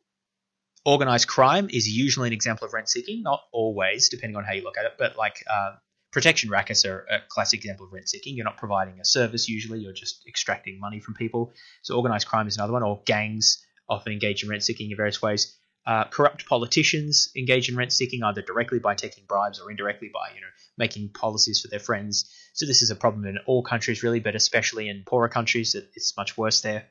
[0.84, 4.62] Organized crime is usually an example of rent seeking, not always, depending on how you
[4.62, 5.72] look at it, but like uh,
[6.12, 8.34] protection rackets are a classic example of rent seeking.
[8.36, 11.52] You're not providing a service usually, you're just extracting money from people.
[11.82, 15.22] So organized crime is another one, or gangs often engage in rent seeking in various
[15.22, 15.56] ways.
[15.84, 20.32] Uh, corrupt politicians engage in rent seeking either directly by taking bribes or indirectly by
[20.34, 20.46] you know
[20.78, 22.32] making policies for their friends.
[22.52, 26.16] So this is a problem in all countries really, but especially in poorer countries, it's
[26.16, 26.86] much worse there.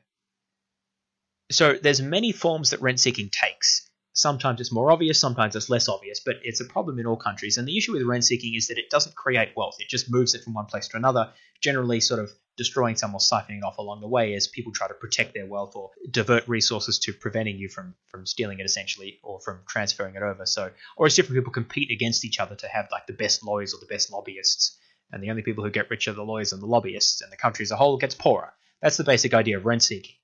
[1.50, 3.88] So there's many forms that rent seeking takes.
[4.14, 7.56] Sometimes it's more obvious, sometimes it's less obvious, but it's a problem in all countries.
[7.56, 10.34] And the issue with rent seeking is that it doesn't create wealth, it just moves
[10.34, 14.00] it from one place to another, generally sort of destroying some or siphoning off along
[14.00, 17.68] the way as people try to protect their wealth or divert resources to preventing you
[17.68, 20.44] from from stealing it essentially or from transferring it over.
[20.44, 23.72] So or as different people compete against each other to have like the best lawyers
[23.72, 24.76] or the best lobbyists.
[25.10, 27.36] And the only people who get rich are the lawyers and the lobbyists, and the
[27.36, 28.52] country as a whole gets poorer.
[28.80, 30.14] That's the basic idea of rent seeking.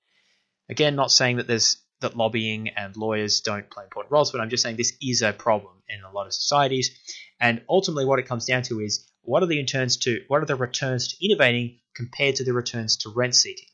[0.71, 4.51] Again, not saying that there's that lobbying and lawyers don't play important roles, but I'm
[4.51, 6.97] just saying this is a problem in a lot of societies.
[7.41, 10.47] And ultimately, what it comes down to is what are the returns to what are
[10.47, 13.69] the returns to innovating compared to the returns to rent seeking?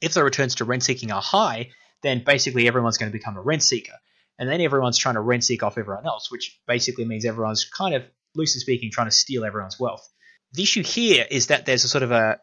[0.00, 1.70] If the returns to rent seeking are high,
[2.02, 3.94] then basically everyone's going to become a rent seeker,
[4.38, 7.94] and then everyone's trying to rent seek off everyone else, which basically means everyone's kind
[7.94, 8.02] of
[8.34, 10.06] loosely speaking trying to steal everyone's wealth.
[10.52, 12.38] The issue here is that there's a sort of a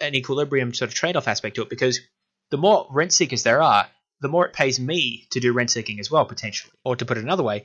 [0.00, 2.00] an equilibrium sort of trade-off aspect to it because
[2.50, 3.86] the more rent seekers there are,
[4.20, 6.72] the more it pays me to do rent seeking as well, potentially.
[6.84, 7.64] Or to put it another way,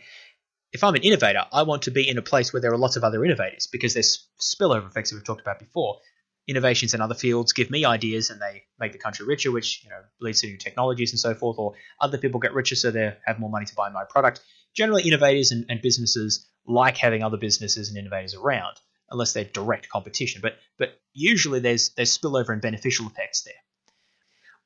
[0.72, 2.96] if I'm an innovator, I want to be in a place where there are lots
[2.96, 6.00] of other innovators because there's spillover effects that we've talked about before.
[6.48, 9.90] Innovations in other fields give me ideas and they make the country richer, which you
[9.90, 11.58] know leads to new technologies and so forth.
[11.60, 14.42] Or other people get richer, so they have more money to buy my product.
[14.76, 18.78] Generally, innovators and, and businesses like having other businesses and innovators around,
[19.10, 20.42] unless they're direct competition.
[20.42, 23.54] But but usually there's there's spillover and beneficial effects there.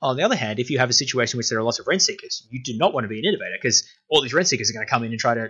[0.04, 1.88] On the other hand, if you have a situation in which there are lots of
[1.88, 4.70] rent seekers, you do not want to be an innovator because all these rent seekers
[4.70, 5.46] are going to come in and try to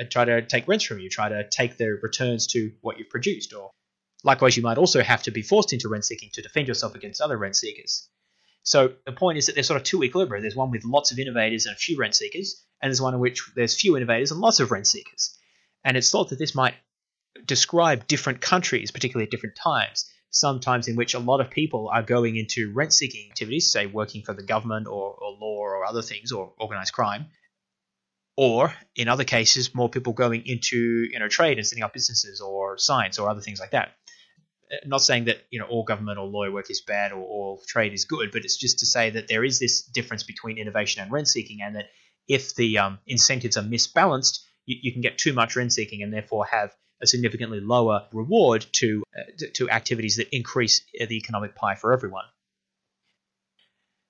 [0.00, 3.10] uh, try to take rents from you, try to take the returns to what you've
[3.10, 3.52] produced.
[3.52, 3.72] Or
[4.24, 7.20] likewise, you might also have to be forced into rent seeking to defend yourself against
[7.20, 8.08] other rent seekers.
[8.62, 10.40] So the point is that there's sort of two equilibria.
[10.40, 13.20] There's one with lots of innovators and a few rent seekers, and there's one in
[13.20, 15.36] which there's few innovators and lots of rent seekers.
[15.84, 16.74] And it's thought that this might
[17.44, 22.02] describe different countries, particularly at different times sometimes in which a lot of people are
[22.02, 26.02] going into rent seeking activities, say working for the government or, or law or other
[26.02, 27.26] things or organized crime.
[28.36, 30.78] Or in other cases, more people going into
[31.10, 33.90] you know trade and setting up businesses or science or other things like that.
[34.72, 37.60] Uh, not saying that you know all government or lawyer work is bad or all
[37.66, 41.02] trade is good, but it's just to say that there is this difference between innovation
[41.02, 41.90] and rent seeking, and that
[42.28, 46.12] if the um, incentives are misbalanced, you, you can get too much rent seeking and
[46.12, 46.72] therefore have
[47.02, 52.24] a significantly lower reward to uh, to activities that increase the economic pie for everyone.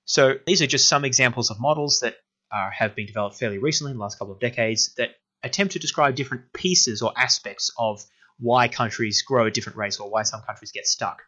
[0.05, 2.15] So these are just some examples of models that
[2.51, 5.11] are, have been developed fairly recently in the last couple of decades that
[5.43, 8.03] attempt to describe different pieces or aspects of
[8.37, 11.21] why countries grow at different rates or why some countries get stuck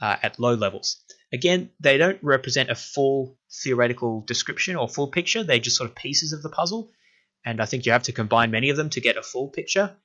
[0.00, 1.02] uh, at low levels.
[1.32, 5.44] Again, they don't represent a full theoretical description or full picture.
[5.44, 6.90] They're just sort of pieces of the puzzle.
[7.44, 9.96] And I think you have to combine many of them to get a full picture.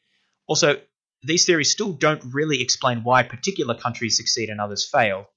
[0.47, 0.79] Also,
[1.23, 5.27] these theories still don't really explain why particular countries succeed and others fail.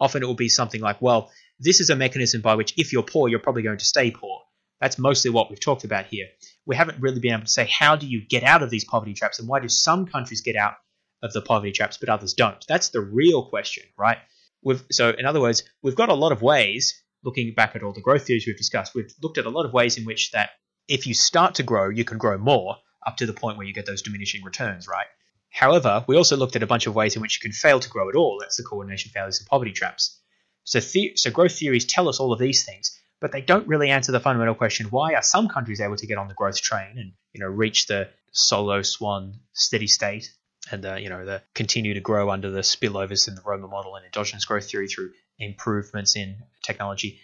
[0.00, 1.30] Often it will be something like, well,
[1.60, 4.40] this is a mechanism by which if you're poor, you're probably going to stay poor.
[4.80, 6.26] That's mostly what we've talked about here.
[6.66, 9.14] We haven't really been able to say how do you get out of these poverty
[9.14, 10.74] traps and why do some countries get out
[11.22, 12.62] of the poverty traps but others don't?
[12.68, 14.18] That's the real question, right?
[14.62, 17.92] We've, so, in other words, we've got a lot of ways, looking back at all
[17.92, 20.50] the growth theories we've discussed, we've looked at a lot of ways in which that
[20.88, 22.76] if you start to grow, you can grow more,
[23.06, 25.06] up to the point where you get those diminishing returns, right?
[25.50, 27.88] However, we also looked at a bunch of ways in which you can fail to
[27.88, 28.38] grow at all.
[28.40, 30.18] That's the coordination failures and poverty traps.
[30.64, 33.90] So, the- so growth theories tell us all of these things, but they don't really
[33.90, 36.98] answer the fundamental question: Why are some countries able to get on the growth train
[36.98, 40.32] and you know reach the Solow Swan steady state,
[40.72, 44.04] and you know the continue to grow under the spillovers in the Romer model and
[44.04, 47.20] endogenous growth theory through improvements in technology?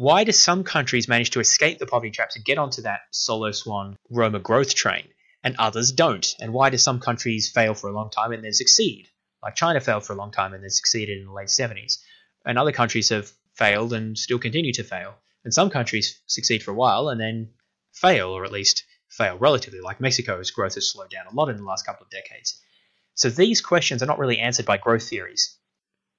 [0.00, 3.54] Why do some countries manage to escape the poverty traps and get onto that Solow
[3.54, 5.06] Swan Romer growth train,
[5.44, 6.26] and others don't?
[6.40, 9.08] And why do some countries fail for a long time and then succeed?
[9.42, 11.98] Like China failed for a long time and then succeeded in the late 70s.
[12.46, 15.16] And other countries have failed and still continue to fail.
[15.44, 17.50] And some countries succeed for a while and then
[17.92, 21.58] fail, or at least fail relatively, like Mexico's growth has slowed down a lot in
[21.58, 22.58] the last couple of decades.
[23.16, 25.58] So these questions are not really answered by growth theories.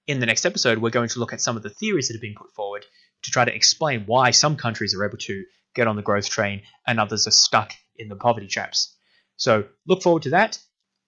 [0.06, 2.22] In the next episode, we're going to look at some of the theories that have
[2.22, 2.86] been put forward
[3.24, 5.44] to try to explain why some countries are able to
[5.76, 8.96] get on the growth train and others are stuck in the poverty traps.
[9.38, 10.60] So look forward to that.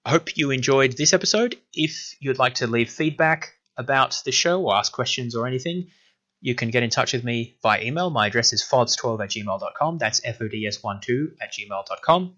[0.06, 1.56] I hope you enjoyed this episode.
[1.74, 5.88] If you'd like to leave feedback about the show or ask questions or anything,
[6.42, 8.10] you can get in touch with me via email.
[8.10, 9.98] My address is fods12 at gmail.com.
[9.98, 12.36] That's fods12 at gmail.com.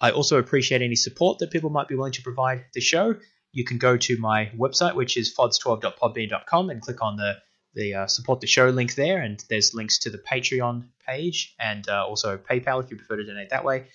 [0.00, 3.16] I also appreciate any support that people might be willing to provide the show.
[3.52, 7.36] You can go to my website, which is fods12.podbean.com, and click on the
[7.74, 11.88] the uh, support the show link there, and there's links to the Patreon page and
[11.88, 13.86] uh, also PayPal if you prefer to donate that way.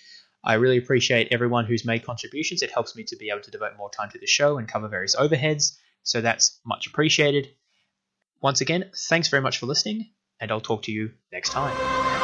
[0.44, 2.62] I really appreciate everyone who's made contributions.
[2.62, 4.88] It helps me to be able to devote more time to the show and cover
[4.88, 7.50] various overheads, so that's much appreciated.
[8.42, 12.19] Once again, thanks very much for listening, and I'll talk to you next time.